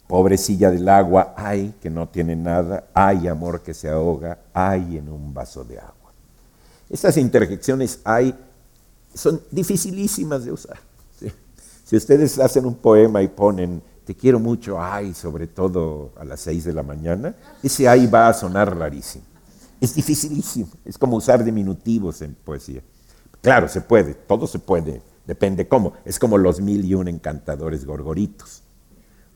pobrecilla 0.08 0.70
del 0.70 0.88
agua, 0.88 1.34
ay 1.36 1.74
que 1.80 1.88
no 1.88 2.08
tiene 2.08 2.36
nada, 2.36 2.88
ay 2.92 3.28
amor 3.28 3.62
que 3.62 3.72
se 3.72 3.88
ahoga, 3.88 4.38
ay 4.52 4.98
en 4.98 5.08
un 5.08 5.32
vaso 5.32 5.64
de 5.64 5.78
agua. 5.78 6.12
Estas 6.90 7.16
interjecciones 7.16 8.00
hay, 8.04 8.34
son 9.14 9.40
dificilísimas 9.50 10.44
de 10.44 10.52
usar. 10.52 10.78
Si 11.84 11.96
ustedes 11.96 12.38
hacen 12.38 12.66
un 12.66 12.74
poema 12.74 13.22
y 13.22 13.28
ponen 13.28 13.82
quiero 14.14 14.38
mucho, 14.38 14.80
ay, 14.82 15.14
sobre 15.14 15.46
todo 15.46 16.12
a 16.16 16.24
las 16.24 16.40
seis 16.40 16.64
de 16.64 16.72
la 16.72 16.82
mañana, 16.82 17.34
ese 17.62 17.88
ay 17.88 18.06
va 18.06 18.28
a 18.28 18.34
sonar 18.34 18.76
rarísimo. 18.76 19.24
Es 19.80 19.94
dificilísimo, 19.94 20.70
es 20.84 20.96
como 20.96 21.16
usar 21.16 21.42
diminutivos 21.42 22.22
en 22.22 22.34
poesía. 22.34 22.82
Claro, 23.40 23.68
se 23.68 23.80
puede, 23.80 24.14
todo 24.14 24.46
se 24.46 24.60
puede, 24.60 25.02
depende 25.26 25.66
cómo. 25.66 25.94
Es 26.04 26.18
como 26.18 26.38
los 26.38 26.60
mil 26.60 26.84
y 26.84 26.94
un 26.94 27.08
encantadores 27.08 27.84
gorgoritos. 27.84 28.62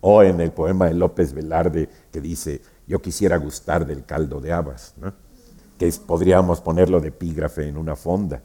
O 0.00 0.22
en 0.22 0.40
el 0.40 0.52
poema 0.52 0.86
de 0.86 0.94
López 0.94 1.32
Velarde 1.32 1.88
que 2.12 2.20
dice, 2.20 2.62
yo 2.86 3.02
quisiera 3.02 3.36
gustar 3.38 3.86
del 3.86 4.04
caldo 4.04 4.40
de 4.40 4.52
habas, 4.52 4.94
que 5.78 5.92
podríamos 6.06 6.60
ponerlo 6.60 7.00
de 7.00 7.08
epígrafe 7.08 7.66
en 7.66 7.76
una 7.76 7.96
fonda. 7.96 8.42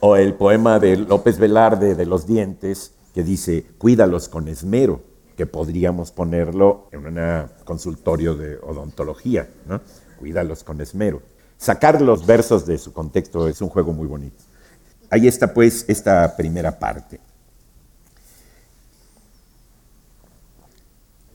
O 0.00 0.16
el 0.16 0.34
poema 0.34 0.78
de 0.78 0.96
López 0.96 1.38
Velarde 1.38 1.94
de 1.94 2.06
los 2.06 2.26
dientes, 2.26 2.93
que 3.14 3.22
dice, 3.22 3.64
cuídalos 3.78 4.28
con 4.28 4.48
esmero, 4.48 5.00
que 5.36 5.46
podríamos 5.46 6.10
ponerlo 6.10 6.88
en 6.90 7.06
un 7.06 7.48
consultorio 7.64 8.34
de 8.34 8.56
odontología, 8.56 9.48
¿no? 9.66 9.80
cuídalos 10.18 10.64
con 10.64 10.80
esmero. 10.80 11.22
Sacar 11.56 12.02
los 12.02 12.26
versos 12.26 12.66
de 12.66 12.76
su 12.76 12.92
contexto 12.92 13.48
es 13.48 13.60
un 13.62 13.68
juego 13.68 13.92
muy 13.92 14.08
bonito. 14.08 14.42
Ahí 15.10 15.28
está 15.28 15.54
pues 15.54 15.84
esta 15.88 16.36
primera 16.36 16.78
parte. 16.78 17.20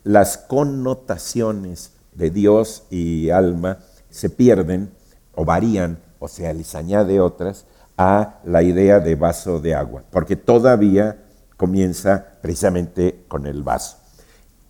Las 0.03 0.37
connotaciones 0.37 1.93
de 2.13 2.29
Dios 2.29 2.83
y 2.89 3.29
alma 3.29 3.79
se 4.09 4.29
pierden 4.29 4.91
o 5.33 5.45
varían, 5.45 5.99
o 6.19 6.27
sea, 6.27 6.51
les 6.51 6.75
añade 6.75 7.21
otras, 7.21 7.65
a 7.97 8.39
la 8.43 8.63
idea 8.63 8.99
de 8.99 9.15
vaso 9.15 9.59
de 9.59 9.75
agua, 9.75 10.03
porque 10.09 10.35
todavía 10.35 11.28
comienza 11.59 12.25
precisamente 12.41 13.25
con 13.27 13.45
el 13.45 13.63
vaso. 13.63 13.97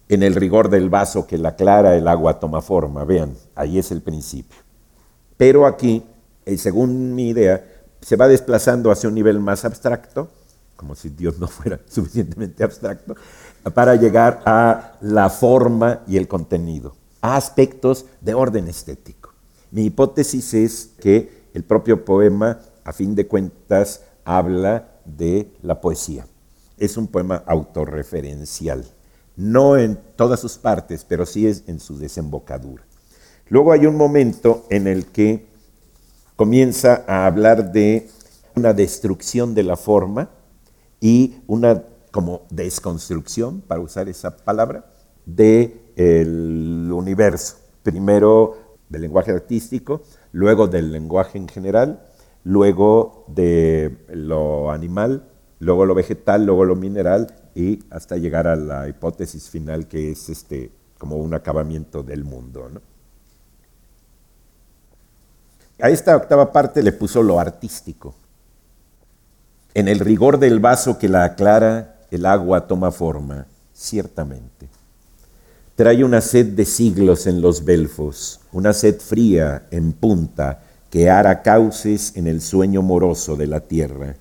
En 0.08 0.24
el 0.24 0.34
rigor 0.34 0.72
del 0.72 0.90
vaso 0.90 1.28
que 1.28 1.38
la 1.38 1.56
clara, 1.56 1.96
el 1.96 2.08
agua 2.08 2.40
toma 2.40 2.64
forma. 2.64 3.06
Vean, 3.06 3.36
ahí 3.54 3.78
es 3.78 3.92
el 3.92 4.02
principio. 4.02 4.58
Pero 5.38 5.68
aquí, 5.68 6.04
eh, 6.48 6.58
según 6.58 7.14
mi 7.14 7.30
idea, 7.30 7.64
se 8.02 8.16
va 8.16 8.28
desplazando 8.28 8.90
hacia 8.90 9.08
un 9.08 9.14
nivel 9.14 9.40
más 9.40 9.66
abstracto, 9.66 10.30
como 10.76 10.96
si 10.96 11.10
Dios 11.10 11.38
no 11.38 11.48
fuera 11.48 11.80
suficientemente 11.88 12.64
abstracto, 12.64 13.16
para 13.76 13.94
llegar 13.94 14.42
a 14.48 14.98
la 15.02 15.30
forma 15.30 16.02
y 16.08 16.18
el 16.18 16.28
contenido, 16.28 16.96
a 17.22 17.36
aspectos 17.36 18.08
de 18.20 18.34
orden 18.34 18.68
estético. 18.68 19.32
Mi 19.70 19.86
hipótesis 19.86 20.56
es 20.56 20.90
que 21.00 21.50
el 21.54 21.64
propio 21.64 22.04
poema, 22.04 22.62
a 22.84 22.94
fin 22.94 23.14
de 23.14 23.28
cuentas, 23.28 24.02
habla 24.26 24.88
de 25.06 25.52
la 25.62 25.82
poesía 25.82 26.26
es 26.80 26.98
un 26.98 27.08
poema 27.08 27.44
autorreferencial. 27.46 28.86
No 29.36 29.78
en 29.78 30.00
todas 30.16 30.40
sus 30.40 30.58
partes, 30.58 31.06
pero 31.06 31.26
sí 31.26 31.48
es 31.48 31.64
en 31.68 31.80
su 31.80 31.98
desembocadura. 31.98 32.84
Luego 33.48 33.72
hay 33.72 33.86
un 33.86 33.96
momento 33.96 34.66
en 34.70 34.88
el 34.88 35.06
que 35.08 35.48
comienza 36.36 37.04
a 37.08 37.26
hablar 37.26 37.72
de 37.72 38.10
una 38.56 38.74
destrucción 38.74 39.56
de 39.56 39.64
la 39.64 39.78
forma 39.78 40.30
y 41.00 41.38
una 41.48 41.84
como 42.12 42.42
desconstrucción, 42.50 43.62
para 43.62 43.82
usar 43.82 44.10
esa 44.10 44.36
palabra, 44.36 44.92
del 45.26 46.90
universo. 46.92 47.58
Primero 47.84 48.78
del 48.90 49.04
lenguaje 49.04 49.32
artístico, 49.32 50.02
luego 50.32 50.68
del 50.68 50.92
lenguaje 50.92 51.38
en 51.38 51.48
general, 51.48 52.04
luego 52.44 53.26
de 53.28 53.98
lo 54.10 54.72
animal, 54.72 55.29
luego 55.60 55.86
lo 55.86 55.94
vegetal, 55.94 56.46
luego 56.46 56.66
lo 56.66 56.76
mineral 56.76 57.34
y 57.54 57.80
hasta 57.90 58.18
llegar 58.18 58.48
a 58.48 58.56
la 58.56 58.88
hipótesis 58.88 59.50
final 59.50 59.88
que 59.88 60.12
es 60.12 60.30
este, 60.30 60.72
como 60.98 61.18
un 61.18 61.34
acabamiento 61.34 62.02
del 62.04 62.24
mundo. 62.24 62.70
A 65.82 65.90
esta 65.90 66.16
octava 66.16 66.52
parte 66.52 66.82
le 66.82 66.92
puso 66.92 67.22
lo 67.24 67.40
artístico. 67.40 68.16
En 69.74 69.88
el 69.88 70.00
rigor 70.00 70.40
del 70.40 70.60
vaso 70.60 70.98
que 70.98 71.08
la 71.08 71.24
aclara, 71.24 72.00
el 72.12 72.26
agua 72.26 72.68
toma 72.68 72.92
forma, 72.92 73.46
ciertamente. 73.74 74.68
Trae 75.76 76.04
una 76.04 76.20
sed 76.20 76.48
de 76.48 76.66
siglos 76.66 77.28
en 77.28 77.40
los 77.40 77.64
belfos, 77.64 78.42
una 78.52 78.74
sed 78.74 79.00
fría 79.00 79.68
en 79.72 79.94
punta 79.94 80.64
que 80.90 81.10
ara 81.10 81.42
cauces 81.44 82.18
en 82.18 82.28
el 82.28 82.42
sueño 82.42 82.82
moroso 82.82 83.38
de 83.38 83.48
la 83.48 83.62
tierra 83.62 84.16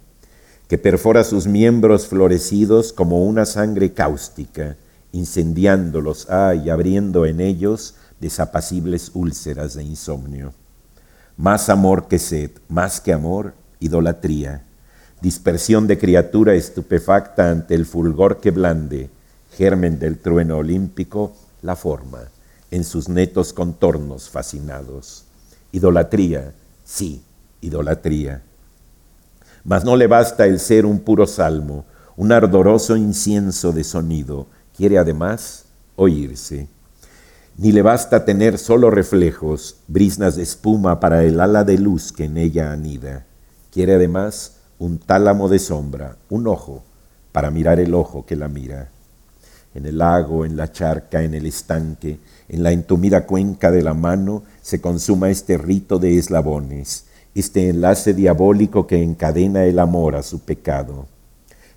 que 0.68 0.76
perfora 0.76 1.24
sus 1.24 1.46
miembros 1.46 2.06
florecidos 2.06 2.92
como 2.92 3.24
una 3.24 3.46
sangre 3.46 3.94
cáustica, 3.94 4.76
incendiándolos 5.12 6.28
ah, 6.28 6.54
y 6.54 6.68
abriendo 6.68 7.24
en 7.24 7.40
ellos 7.40 7.94
desapacibles 8.20 9.10
úlceras 9.14 9.74
de 9.74 9.84
insomnio. 9.84 10.52
Más 11.38 11.70
amor 11.70 12.06
que 12.06 12.18
sed, 12.18 12.50
más 12.68 13.00
que 13.00 13.12
amor, 13.12 13.54
idolatría. 13.80 14.64
dispersión 15.20 15.88
de 15.88 15.98
criatura 15.98 16.54
estupefacta 16.54 17.50
ante 17.50 17.74
el 17.74 17.86
fulgor 17.86 18.40
que 18.40 18.52
blande, 18.52 19.10
germen 19.56 19.98
del 19.98 20.18
trueno 20.18 20.58
olímpico, 20.58 21.34
la 21.62 21.74
forma, 21.74 22.20
en 22.70 22.84
sus 22.84 23.08
netos 23.08 23.52
contornos 23.52 24.28
fascinados. 24.28 25.24
Idolatría, 25.72 26.52
sí, 26.84 27.22
idolatría. 27.60 28.42
Mas 29.68 29.84
no 29.84 29.96
le 29.96 30.06
basta 30.06 30.46
el 30.46 30.60
ser 30.60 30.86
un 30.86 31.00
puro 31.00 31.26
salmo, 31.26 31.84
un 32.16 32.32
ardoroso 32.32 32.96
incienso 32.96 33.70
de 33.70 33.84
sonido, 33.84 34.46
quiere 34.74 34.96
además 34.96 35.66
oírse. 35.94 36.68
Ni 37.58 37.72
le 37.72 37.82
basta 37.82 38.24
tener 38.24 38.56
solo 38.56 38.90
reflejos, 38.90 39.76
brisnas 39.86 40.36
de 40.36 40.42
espuma 40.44 41.00
para 41.00 41.22
el 41.22 41.38
ala 41.38 41.64
de 41.64 41.76
luz 41.76 42.12
que 42.12 42.24
en 42.24 42.38
ella 42.38 42.72
anida. 42.72 43.26
Quiere 43.70 43.96
además 43.96 44.56
un 44.78 44.98
tálamo 44.98 45.50
de 45.50 45.58
sombra, 45.58 46.16
un 46.30 46.46
ojo, 46.46 46.82
para 47.30 47.50
mirar 47.50 47.78
el 47.78 47.92
ojo 47.92 48.24
que 48.24 48.36
la 48.36 48.48
mira. 48.48 48.88
En 49.74 49.84
el 49.84 49.98
lago, 49.98 50.46
en 50.46 50.56
la 50.56 50.72
charca, 50.72 51.22
en 51.22 51.34
el 51.34 51.44
estanque, 51.44 52.20
en 52.48 52.62
la 52.62 52.72
entumida 52.72 53.26
cuenca 53.26 53.70
de 53.70 53.82
la 53.82 53.92
mano, 53.92 54.44
se 54.62 54.80
consuma 54.80 55.28
este 55.28 55.58
rito 55.58 55.98
de 55.98 56.16
eslabones, 56.16 57.04
este 57.40 57.68
enlace 57.68 58.14
diabólico 58.14 58.86
que 58.86 59.02
encadena 59.02 59.64
el 59.64 59.78
amor 59.78 60.16
a 60.16 60.22
su 60.22 60.40
pecado. 60.40 61.06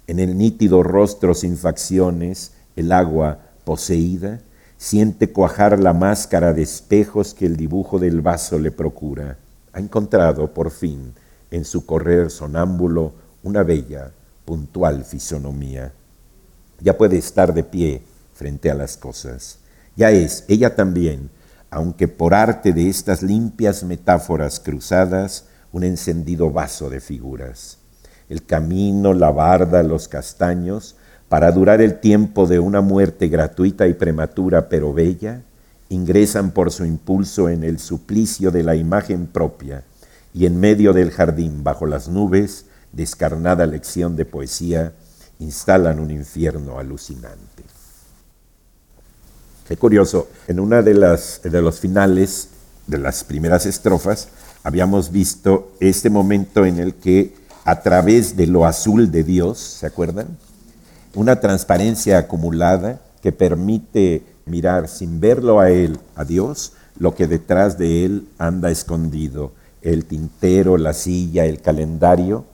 En 0.07 0.19
el 0.19 0.37
nítido 0.37 0.83
rostro 0.83 1.33
sin 1.33 1.57
facciones, 1.57 2.53
el 2.75 2.91
agua, 2.91 3.39
poseída, 3.63 4.41
siente 4.77 5.31
cuajar 5.31 5.79
la 5.79 5.93
máscara 5.93 6.53
de 6.53 6.63
espejos 6.63 7.33
que 7.33 7.45
el 7.45 7.55
dibujo 7.55 7.99
del 7.99 8.21
vaso 8.21 8.57
le 8.57 8.71
procura. 8.71 9.37
Ha 9.73 9.79
encontrado, 9.79 10.53
por 10.53 10.71
fin, 10.71 11.13
en 11.51 11.65
su 11.65 11.85
correr 11.85 12.31
sonámbulo 12.31 13.13
una 13.43 13.63
bella, 13.63 14.11
puntual 14.45 15.05
fisonomía. 15.05 15.93
Ya 16.79 16.97
puede 16.97 17.17
estar 17.17 17.53
de 17.53 17.63
pie 17.63 18.01
frente 18.33 18.71
a 18.71 18.73
las 18.73 18.97
cosas. 18.97 19.59
Ya 19.95 20.09
es, 20.11 20.45
ella 20.47 20.75
también, 20.75 21.29
aunque 21.69 22.07
por 22.07 22.33
arte 22.33 22.73
de 22.73 22.89
estas 22.89 23.21
limpias 23.21 23.83
metáforas 23.83 24.59
cruzadas, 24.59 25.45
un 25.71 25.83
encendido 25.83 26.51
vaso 26.51 26.89
de 26.89 26.99
figuras. 26.99 27.77
El 28.29 28.45
camino, 28.45 29.13
la 29.13 29.31
barda, 29.31 29.83
los 29.83 30.07
castaños, 30.07 30.95
para 31.29 31.51
durar 31.51 31.81
el 31.81 31.99
tiempo 31.99 32.45
de 32.45 32.59
una 32.59 32.81
muerte 32.81 33.27
gratuita 33.27 33.87
y 33.87 33.93
prematura 33.93 34.67
pero 34.67 34.93
bella, 34.93 35.43
ingresan 35.89 36.51
por 36.51 36.71
su 36.71 36.85
impulso 36.85 37.49
en 37.49 37.63
el 37.63 37.79
suplicio 37.79 38.51
de 38.51 38.63
la 38.63 38.75
imagen 38.75 39.27
propia, 39.27 39.83
y 40.33 40.45
en 40.45 40.59
medio 40.59 40.93
del 40.93 41.11
jardín, 41.11 41.63
bajo 41.63 41.85
las 41.85 42.07
nubes, 42.07 42.65
descarnada 42.93 43.65
lección 43.65 44.15
de 44.15 44.25
poesía, 44.25 44.93
instalan 45.39 45.99
un 45.99 46.11
infierno 46.11 46.79
alucinante. 46.79 47.63
Qué 49.67 49.77
curioso, 49.77 50.29
en 50.47 50.59
una 50.59 50.81
de, 50.81 50.93
las, 50.93 51.41
de 51.43 51.61
los 51.61 51.79
finales 51.79 52.49
de 52.87 52.97
las 52.97 53.23
primeras 53.23 53.65
estrofas, 53.65 54.29
habíamos 54.63 55.11
visto 55.11 55.71
este 55.79 56.09
momento 56.09 56.65
en 56.65 56.79
el 56.79 56.95
que 56.95 57.33
a 57.63 57.81
través 57.81 58.35
de 58.35 58.47
lo 58.47 58.65
azul 58.65 59.11
de 59.11 59.23
Dios, 59.23 59.59
¿se 59.59 59.85
acuerdan? 59.85 60.37
Una 61.13 61.39
transparencia 61.39 62.17
acumulada 62.17 63.01
que 63.21 63.31
permite 63.31 64.23
mirar 64.45 64.87
sin 64.87 65.19
verlo 65.19 65.59
a 65.59 65.69
Él, 65.69 65.99
a 66.15 66.23
Dios, 66.25 66.73
lo 66.97 67.15
que 67.15 67.27
detrás 67.27 67.77
de 67.77 68.05
Él 68.05 68.27
anda 68.37 68.71
escondido 68.71 69.51
el 69.81 70.05
tintero, 70.05 70.77
la 70.77 70.93
silla, 70.93 71.45
el 71.45 71.61
calendario, 71.61 72.45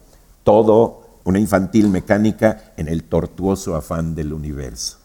todo 0.43 1.07
una 1.23 1.39
infantil 1.39 1.89
mecánica 1.89 2.71
en 2.77 2.87
el 2.87 3.03
tortuoso 3.03 3.75
afán 3.75 4.15
del 4.15 4.31
universo. 4.31 4.97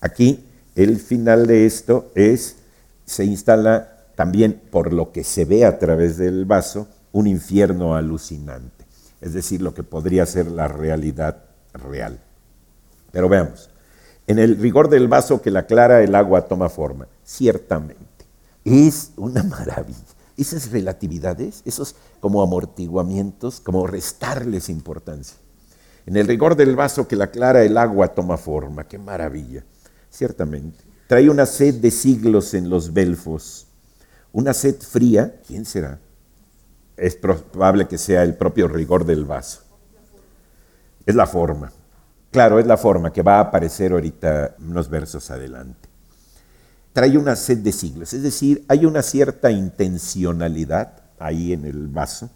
Aquí 0.00 0.44
el 0.74 0.98
final 0.98 1.46
de 1.46 1.64
esto 1.64 2.10
es, 2.14 2.56
se 3.06 3.24
instala 3.24 3.93
también 4.14 4.62
por 4.70 4.92
lo 4.92 5.12
que 5.12 5.24
se 5.24 5.44
ve 5.44 5.64
a 5.64 5.78
través 5.78 6.16
del 6.16 6.44
vaso, 6.44 6.88
un 7.12 7.26
infierno 7.26 7.94
alucinante, 7.94 8.84
es 9.20 9.32
decir, 9.32 9.62
lo 9.62 9.74
que 9.74 9.82
podría 9.82 10.26
ser 10.26 10.50
la 10.50 10.68
realidad 10.68 11.44
real. 11.72 12.20
Pero 13.12 13.28
veamos, 13.28 13.70
en 14.26 14.38
el 14.38 14.56
rigor 14.56 14.88
del 14.88 15.08
vaso 15.08 15.40
que 15.42 15.50
la 15.50 15.60
aclara 15.60 16.02
el 16.02 16.14
agua 16.14 16.46
toma 16.46 16.68
forma, 16.68 17.06
ciertamente, 17.24 18.04
es 18.64 19.12
una 19.16 19.42
maravilla 19.42 20.14
esas 20.36 20.70
relatividades, 20.70 21.62
esos 21.64 21.94
como 22.20 22.42
amortiguamientos, 22.42 23.60
como 23.60 23.86
restarles 23.86 24.68
importancia. 24.68 25.36
En 26.06 26.16
el 26.16 26.26
rigor 26.26 26.56
del 26.56 26.76
vaso 26.76 27.08
que 27.08 27.16
la 27.16 27.30
clara 27.30 27.62
el 27.62 27.78
agua 27.78 28.08
toma 28.08 28.36
forma, 28.36 28.86
qué 28.86 28.98
maravilla, 28.98 29.64
ciertamente. 30.10 30.84
Trae 31.06 31.30
una 31.30 31.46
sed 31.46 31.76
de 31.76 31.90
siglos 31.90 32.54
en 32.54 32.68
los 32.68 32.92
belfos, 32.92 33.66
una 34.34 34.52
sed 34.52 34.76
fría, 34.82 35.40
¿quién 35.46 35.64
será? 35.64 35.98
Es 36.98 37.16
probable 37.16 37.88
que 37.88 37.96
sea 37.96 38.22
el 38.22 38.34
propio 38.34 38.68
rigor 38.68 39.06
del 39.06 39.24
vaso. 39.24 39.62
Es 41.06 41.14
la 41.14 41.26
forma. 41.26 41.72
Claro, 42.30 42.58
es 42.58 42.66
la 42.66 42.76
forma 42.76 43.12
que 43.12 43.22
va 43.22 43.38
a 43.38 43.40
aparecer 43.40 43.92
ahorita 43.92 44.56
unos 44.58 44.90
versos 44.90 45.30
adelante 45.30 45.94
trae 46.94 47.18
una 47.18 47.36
sed 47.36 47.58
de 47.58 47.72
siglos. 47.72 48.14
Es 48.14 48.22
decir, 48.22 48.64
hay 48.68 48.86
una 48.86 49.02
cierta 49.02 49.50
intencionalidad 49.50 51.02
ahí 51.18 51.52
en 51.52 51.66
el 51.66 51.88
vaso, 51.88 52.30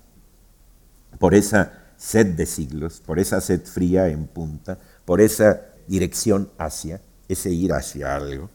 por 1.19 1.35
esa 1.35 1.73
sed 1.97 2.35
de 2.35 2.45
siglos, 2.45 3.01
por 3.07 3.21
esa 3.21 3.41
sed 3.41 3.63
fría 3.63 4.09
en 4.09 4.27
punta, 4.27 4.79
por 5.05 5.21
esa 5.21 5.63
dirección 5.87 6.51
hacia, 6.59 7.01
ese 7.29 7.51
ir 7.51 7.73
hacia 7.73 8.17
algo, 8.17 8.51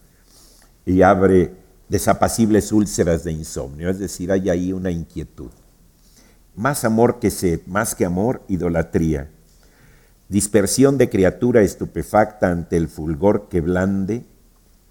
y 0.85 1.01
abre 1.01 1.55
desapacibles 1.93 2.71
úlceras 2.71 3.23
de 3.23 3.31
insomnio, 3.31 3.87
es 3.87 3.99
decir, 3.99 4.31
hay 4.31 4.49
ahí 4.49 4.73
una 4.73 4.89
inquietud. 4.89 5.51
Más 6.55 6.85
amor 6.85 7.19
que 7.19 7.29
sed, 7.29 7.61
más 7.67 7.93
que 7.93 8.03
amor, 8.03 8.41
idolatría. 8.47 9.29
Dispersión 10.27 10.97
de 10.97 11.11
criatura 11.11 11.61
estupefacta 11.61 12.49
ante 12.49 12.77
el 12.77 12.87
fulgor 12.87 13.47
que 13.47 13.61
blande, 13.61 14.25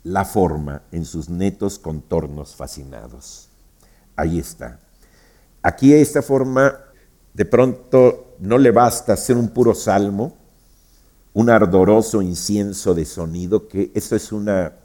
la 0.05 0.25
forma 0.25 0.83
en 0.93 1.05
sus 1.05 1.29
netos 1.29 1.81
contornos 1.81 2.55
fascinados. 2.55 3.49
Ahí 4.15 4.39
está. 4.39 4.79
Aquí 5.61 5.93
esta 5.93 6.23
forma 6.23 6.79
de 7.35 7.45
pronto 7.45 8.37
no 8.39 8.59
le 8.59 8.71
basta 8.71 9.17
ser 9.17 9.37
un 9.37 9.49
puro 9.49 9.75
salmo, 9.75 10.37
un 11.33 11.51
ardoroso 11.51 12.23
incienso 12.23 12.95
de 12.95 13.05
sonido, 13.07 13.67
que 13.67 13.91
esto 13.93 14.15
es 14.15 14.31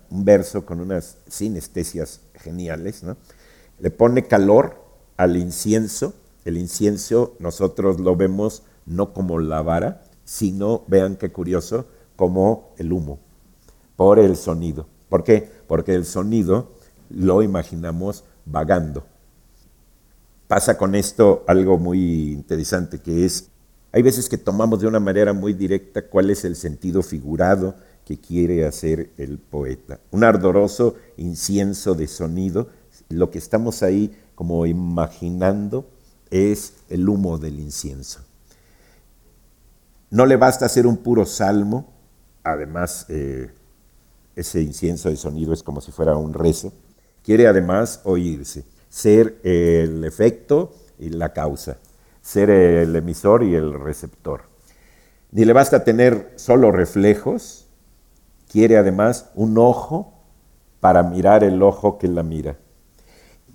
un 0.09 0.25
verso 0.25 0.65
con 0.65 0.79
unas 0.79 1.17
sinestesias 1.27 2.21
geniales, 2.35 3.03
¿no? 3.03 3.17
Le 3.79 3.91
pone 3.91 4.27
calor 4.27 4.83
al 5.17 5.37
incienso. 5.37 6.13
El 6.45 6.57
incienso 6.57 7.35
nosotros 7.39 7.99
lo 7.99 8.15
vemos 8.15 8.63
no 8.85 9.13
como 9.13 9.39
la 9.39 9.61
vara, 9.61 10.03
sino, 10.23 10.83
vean 10.87 11.15
qué 11.17 11.31
curioso, 11.31 11.85
como 12.15 12.73
el 12.77 12.91
humo, 12.91 13.19
por 13.95 14.19
el 14.19 14.35
sonido. 14.35 14.87
¿Por 15.09 15.23
qué? 15.23 15.49
Porque 15.67 15.93
el 15.93 16.05
sonido 16.05 16.71
lo 17.09 17.43
imaginamos 17.43 18.23
vagando. 18.45 19.05
Pasa 20.47 20.77
con 20.77 20.95
esto 20.95 21.43
algo 21.47 21.77
muy 21.77 22.31
interesante 22.31 22.99
que 22.99 23.25
es, 23.25 23.49
hay 23.91 24.01
veces 24.01 24.29
que 24.29 24.37
tomamos 24.37 24.79
de 24.79 24.87
una 24.87 24.99
manera 24.99 25.33
muy 25.33 25.53
directa 25.53 26.07
cuál 26.07 26.29
es 26.29 26.45
el 26.45 26.55
sentido 26.55 27.03
figurado 27.03 27.75
que 28.07 28.17
quiere 28.17 28.65
hacer 28.65 29.11
el 29.17 29.37
poeta. 29.37 29.99
Un 30.11 30.23
ardoroso 30.23 30.95
incienso 31.17 31.93
de 31.93 32.07
sonido, 32.07 32.69
lo 33.09 33.29
que 33.29 33.37
estamos 33.37 33.83
ahí 33.83 34.17
como 34.33 34.65
imaginando 34.65 35.89
es 36.31 36.75
el 36.87 37.09
humo 37.09 37.37
del 37.37 37.59
incienso. 37.59 38.21
No 40.09 40.25
le 40.25 40.37
basta 40.37 40.65
hacer 40.65 40.87
un 40.87 40.95
puro 40.95 41.25
salmo, 41.25 41.91
además 42.43 43.07
eh, 43.09 43.51
ese 44.37 44.61
incienso 44.61 45.09
de 45.09 45.17
sonido 45.17 45.51
es 45.51 45.61
como 45.61 45.81
si 45.81 45.91
fuera 45.91 46.15
un 46.15 46.33
rezo, 46.33 46.71
quiere 47.23 47.45
además 47.45 47.99
oírse, 48.05 48.63
ser 48.87 49.37
el 49.43 50.05
efecto 50.05 50.73
y 50.97 51.09
la 51.09 51.33
causa, 51.33 51.77
ser 52.21 52.51
el 52.51 52.95
emisor 52.95 53.43
y 53.43 53.53
el 53.53 53.73
receptor. 53.73 54.43
Ni 55.31 55.43
le 55.43 55.51
basta 55.51 55.83
tener 55.83 56.31
solo 56.37 56.71
reflejos, 56.71 57.66
quiere 58.49 58.77
además 58.77 59.29
un 59.35 59.57
ojo 59.57 60.13
para 60.79 61.03
mirar 61.03 61.43
el 61.43 61.61
ojo 61.61 61.97
que 61.97 62.07
la 62.07 62.23
mira. 62.23 62.57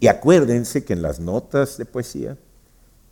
Y 0.00 0.09
acuérdense 0.09 0.85
que 0.85 0.92
en 0.92 1.02
las 1.02 1.20
notas 1.20 1.78
de 1.78 1.85
poesía, 1.85 2.37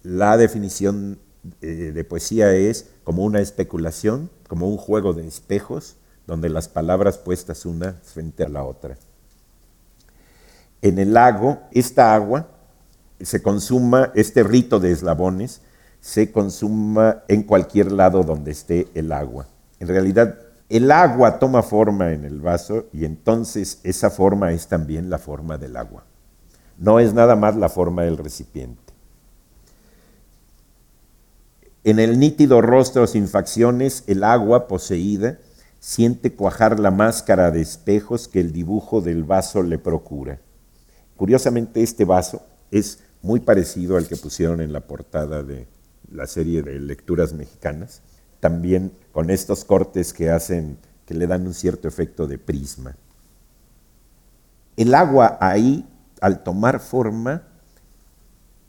la 0.02 0.36
definición 0.36 1.18
eh, 1.60 1.92
de 1.94 2.04
poesía 2.04 2.52
es 2.52 2.90
como 3.04 3.24
una 3.24 3.40
especulación, 3.40 4.30
como 4.48 4.68
un 4.68 4.76
juego 4.76 5.12
de 5.12 5.26
espejos, 5.26 5.96
donde 6.26 6.48
las 6.48 6.68
palabras 6.68 7.18
puestas 7.18 7.64
una 7.64 7.92
frente 8.02 8.44
a 8.44 8.48
la 8.48 8.64
otra. 8.64 8.96
En 10.82 10.98
el 10.98 11.12
lago, 11.14 11.60
esta 11.72 12.14
agua 12.14 12.48
se 13.20 13.42
consuma, 13.42 14.12
este 14.14 14.42
rito 14.42 14.80
de 14.80 14.92
eslabones, 14.92 15.60
se 16.00 16.32
consuma 16.32 17.22
en 17.28 17.42
cualquier 17.42 17.92
lado 17.92 18.22
donde 18.22 18.50
esté 18.50 18.88
el 18.94 19.12
agua. 19.12 19.46
En 19.78 19.88
realidad, 19.88 20.38
el 20.70 20.92
agua 20.92 21.40
toma 21.40 21.64
forma 21.64 22.12
en 22.12 22.24
el 22.24 22.40
vaso 22.40 22.86
y 22.92 23.04
entonces 23.04 23.80
esa 23.82 24.08
forma 24.08 24.52
es 24.52 24.68
también 24.68 25.10
la 25.10 25.18
forma 25.18 25.58
del 25.58 25.76
agua. 25.76 26.04
No 26.78 27.00
es 27.00 27.12
nada 27.12 27.34
más 27.34 27.56
la 27.56 27.68
forma 27.68 28.04
del 28.04 28.16
recipiente. 28.16 28.94
En 31.82 31.98
el 31.98 32.20
nítido 32.20 32.60
rostro 32.60 33.08
sin 33.08 33.26
facciones, 33.26 34.04
el 34.06 34.22
agua 34.22 34.68
poseída 34.68 35.38
siente 35.80 36.34
cuajar 36.34 36.78
la 36.78 36.92
máscara 36.92 37.50
de 37.50 37.62
espejos 37.62 38.28
que 38.28 38.38
el 38.38 38.52
dibujo 38.52 39.00
del 39.00 39.24
vaso 39.24 39.64
le 39.64 39.78
procura. 39.78 40.40
Curiosamente, 41.16 41.82
este 41.82 42.04
vaso 42.04 42.42
es 42.70 43.00
muy 43.22 43.40
parecido 43.40 43.96
al 43.96 44.06
que 44.06 44.16
pusieron 44.16 44.60
en 44.60 44.72
la 44.72 44.82
portada 44.82 45.42
de 45.42 45.66
la 46.12 46.28
serie 46.28 46.62
de 46.62 46.78
lecturas 46.78 47.32
mexicanas, 47.32 48.02
también 48.40 48.92
con 49.12 49.30
estos 49.30 49.64
cortes 49.64 50.12
que 50.12 50.30
hacen, 50.30 50.78
que 51.06 51.14
le 51.14 51.26
dan 51.26 51.46
un 51.46 51.54
cierto 51.54 51.86
efecto 51.86 52.26
de 52.26 52.38
prisma. 52.38 52.96
El 54.76 54.94
agua 54.94 55.38
ahí, 55.40 55.86
al 56.20 56.42
tomar 56.42 56.80
forma, 56.80 57.42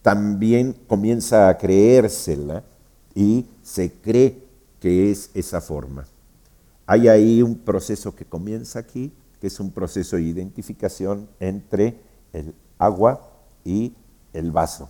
también 0.02 0.74
comienza 0.88 1.48
a 1.48 1.58
creérsela 1.58 2.64
y 3.16 3.46
se 3.64 3.92
cree 3.92 4.44
que 4.80 5.12
es 5.12 5.30
esa 5.34 5.62
forma. 5.62 6.06
Hay 6.86 7.08
ahí 7.08 7.42
un 7.42 7.56
proceso 7.56 8.16
que 8.16 8.26
comienza 8.26 8.80
aquí, 8.80 9.14
que 9.40 9.48
es 9.48 9.60
un 9.60 9.72
proceso 9.72 10.16
de 10.16 10.24
identificación 10.24 11.30
entre 11.40 12.00
el 12.34 12.54
agua 12.78 13.30
y 13.64 13.94
el 14.34 14.52
vaso. 14.52 14.90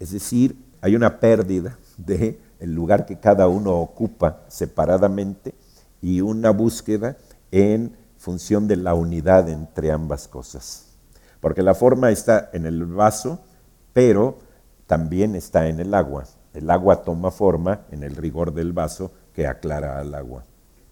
Es 0.00 0.12
decir, 0.12 0.56
hay 0.80 0.96
una 0.96 1.20
pérdida 1.20 1.78
de 1.96 2.40
el 2.62 2.74
lugar 2.74 3.06
que 3.06 3.18
cada 3.18 3.48
uno 3.48 3.72
ocupa 3.80 4.44
separadamente 4.46 5.52
y 6.00 6.20
una 6.20 6.50
búsqueda 6.50 7.16
en 7.50 7.96
función 8.16 8.68
de 8.68 8.76
la 8.76 8.94
unidad 8.94 9.48
entre 9.48 9.90
ambas 9.90 10.28
cosas. 10.28 10.86
Porque 11.40 11.62
la 11.62 11.74
forma 11.74 12.12
está 12.12 12.50
en 12.52 12.66
el 12.66 12.84
vaso, 12.86 13.40
pero 13.92 14.38
también 14.86 15.34
está 15.34 15.66
en 15.66 15.80
el 15.80 15.92
agua. 15.92 16.24
El 16.54 16.70
agua 16.70 17.02
toma 17.02 17.32
forma 17.32 17.80
en 17.90 18.04
el 18.04 18.14
rigor 18.14 18.54
del 18.54 18.72
vaso 18.72 19.10
que 19.34 19.48
aclara 19.48 19.98
al 19.98 20.14
agua. 20.14 20.44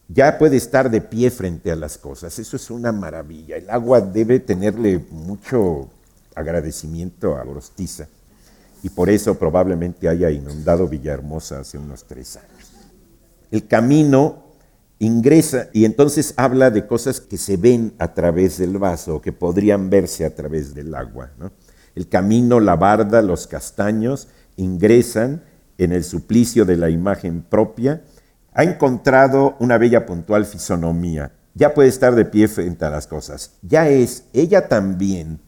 Ya 0.09 0.39
puede 0.39 0.57
estar 0.57 0.91
de 0.91 1.01
pie 1.01 1.31
frente 1.31 1.71
a 1.71 1.77
las 1.77 1.99
cosas, 1.99 2.37
eso 2.41 2.57
es 2.57 2.69
una 2.69 2.91
maravilla. 2.91 3.57
El 3.57 3.71
agua 3.71 4.01
debe 4.01 4.41
tenerle 4.41 5.07
mucho 5.11 5.89
agradecimiento 6.35 7.37
a 7.37 7.45
Gorostiza 7.45 8.09
y 8.83 8.89
por 8.91 9.11
eso 9.11 9.39
probablemente 9.39 10.09
haya 10.09 10.31
inundado 10.31 10.89
Villahermosa 10.89 11.61
hace 11.61 11.79
unos 11.79 12.05
tres 12.05 12.37
años. 12.37 12.73
El 13.51 13.67
camino 13.67 14.45
ingresa 14.99 15.69
y 15.73 15.85
entonces 15.85 16.35
habla 16.37 16.71
de 16.71 16.87
cosas 16.87 17.21
que 17.21 17.39
se 17.39 17.57
ven 17.57 17.95
a 17.99 18.15
través 18.15 18.59
del 18.59 18.79
vaso 18.79 19.21
que 19.21 19.33
podrían 19.33 19.91
verse 19.91 20.25
a 20.25 20.35
través 20.35 20.75
del 20.75 20.95
agua. 20.95 21.31
El 21.95 22.09
camino, 22.09 22.61
la 22.61 22.77
barda, 22.77 23.23
los 23.23 23.47
castaños 23.47 24.29
ingresan 24.57 25.43
en 25.79 25.93
el 25.93 26.05
suplicio 26.05 26.65
de 26.65 26.77
la 26.77 26.91
imagen 26.91 27.43
propia, 27.43 28.03
ha 28.53 28.65
encontrado 28.65 29.57
una 29.59 29.79
bella 29.79 30.05
puntual 30.05 30.45
fisonomía. 30.45 31.33
Ya 31.55 31.75
puede 31.75 31.89
estar 31.89 32.15
de 32.15 32.27
pie 32.27 32.47
frente 32.49 32.85
a 32.85 32.91
las 32.91 33.07
cosas. 33.07 33.53
Ya 33.63 33.89
es 33.89 34.25
ella 34.33 34.69
también, 34.69 35.41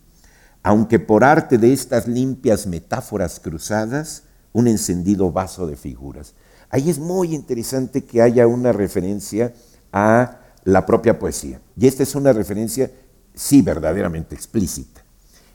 aunque 0.63 0.99
por 0.99 1.25
arte 1.25 1.59
de 1.59 1.73
estas 1.73 2.07
limpias 2.07 2.67
metáforas 2.67 3.41
cruzadas, 3.41 4.25
un 4.53 4.69
encendido 4.69 5.33
vaso 5.33 5.67
de 5.67 5.77
figuras. 5.77 6.35
Ahí 6.71 6.89
es 6.89 6.99
muy 6.99 7.35
interesante 7.35 8.05
que 8.05 8.23
haya 8.23 8.47
una 8.47 8.73
referencia 8.73 9.53
a 9.93 10.39
la 10.65 10.87
propia 10.87 11.19
poesía. 11.19 11.61
Y 11.77 11.87
esta 11.87 12.03
es 12.03 12.15
una 12.15 12.33
referencia, 12.33 12.91
sí, 13.35 13.63
verdaderamente 13.63 14.35
explícita. 14.35 15.03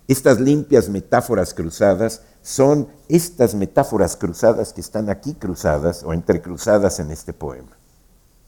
Estas 0.08 0.40
limpias 0.40 0.90
metáforas 0.90 1.54
cruzadas 1.54 2.22
son 2.42 2.88
estas 3.10 3.56
metáforas 3.56 4.16
cruzadas 4.16 4.74
que 4.74 4.82
están 4.82 5.10
aquí 5.10 5.34
cruzadas 5.34 6.04
o 6.04 6.14
entrecruzadas 6.14 7.00
en 7.00 7.12
este 7.12 7.34
poema. 7.34 7.78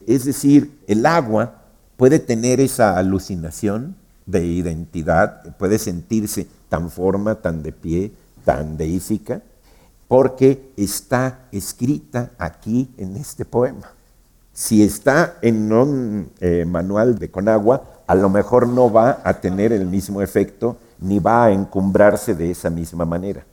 Es 0.08 0.26
decir, 0.26 0.80
el 0.88 1.06
agua 1.06 1.63
puede 1.98 2.19
tener 2.19 2.62
esa 2.62 2.98
alucinación 2.98 3.98
de 4.29 4.45
identidad, 4.45 5.55
puede 5.57 5.79
sentirse 5.79 6.47
tan 6.69 6.89
forma, 6.89 7.35
tan 7.35 7.63
de 7.63 7.71
pie, 7.71 8.11
tan 8.45 8.77
deífica, 8.77 9.41
porque 10.07 10.71
está 10.77 11.47
escrita 11.51 12.31
aquí 12.37 12.89
en 12.97 13.15
este 13.15 13.45
poema. 13.45 13.91
Si 14.53 14.83
está 14.83 15.37
en 15.41 15.71
un 15.71 16.31
eh, 16.39 16.65
manual 16.65 17.17
de 17.17 17.29
Conagua, 17.31 18.03
a 18.07 18.15
lo 18.15 18.29
mejor 18.29 18.67
no 18.67 18.91
va 18.91 19.21
a 19.23 19.39
tener 19.39 19.71
el 19.71 19.85
mismo 19.85 20.21
efecto 20.21 20.77
ni 20.99 21.19
va 21.19 21.45
a 21.45 21.51
encumbrarse 21.51 22.35
de 22.35 22.51
esa 22.51 22.69
misma 22.69 23.05
manera. 23.05 23.45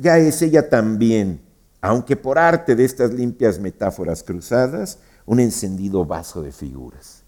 Ya 0.00 0.18
es 0.18 0.42
ella 0.42 0.68
también, 0.68 1.40
aunque 1.80 2.16
por 2.16 2.38
arte 2.38 2.74
de 2.74 2.84
estas 2.84 3.12
limpias 3.12 3.58
metáforas 3.58 4.22
cruzadas, 4.22 4.98
un 5.26 5.38
encendido 5.38 6.04
vaso 6.04 6.42
de 6.42 6.50
figuras. 6.50 7.23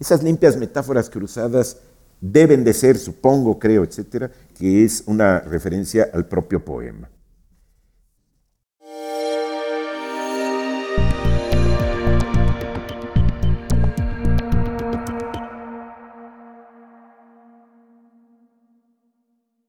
Esas 0.00 0.22
limpias 0.22 0.56
metáforas 0.56 1.10
cruzadas 1.10 1.76
deben 2.20 2.64
de 2.64 2.72
ser, 2.72 2.96
supongo, 2.98 3.58
creo, 3.58 3.84
etcétera, 3.84 4.30
que 4.58 4.82
es 4.84 5.04
una 5.06 5.40
referencia 5.40 6.08
al 6.12 6.26
propio 6.26 6.64
poema. 6.64 7.08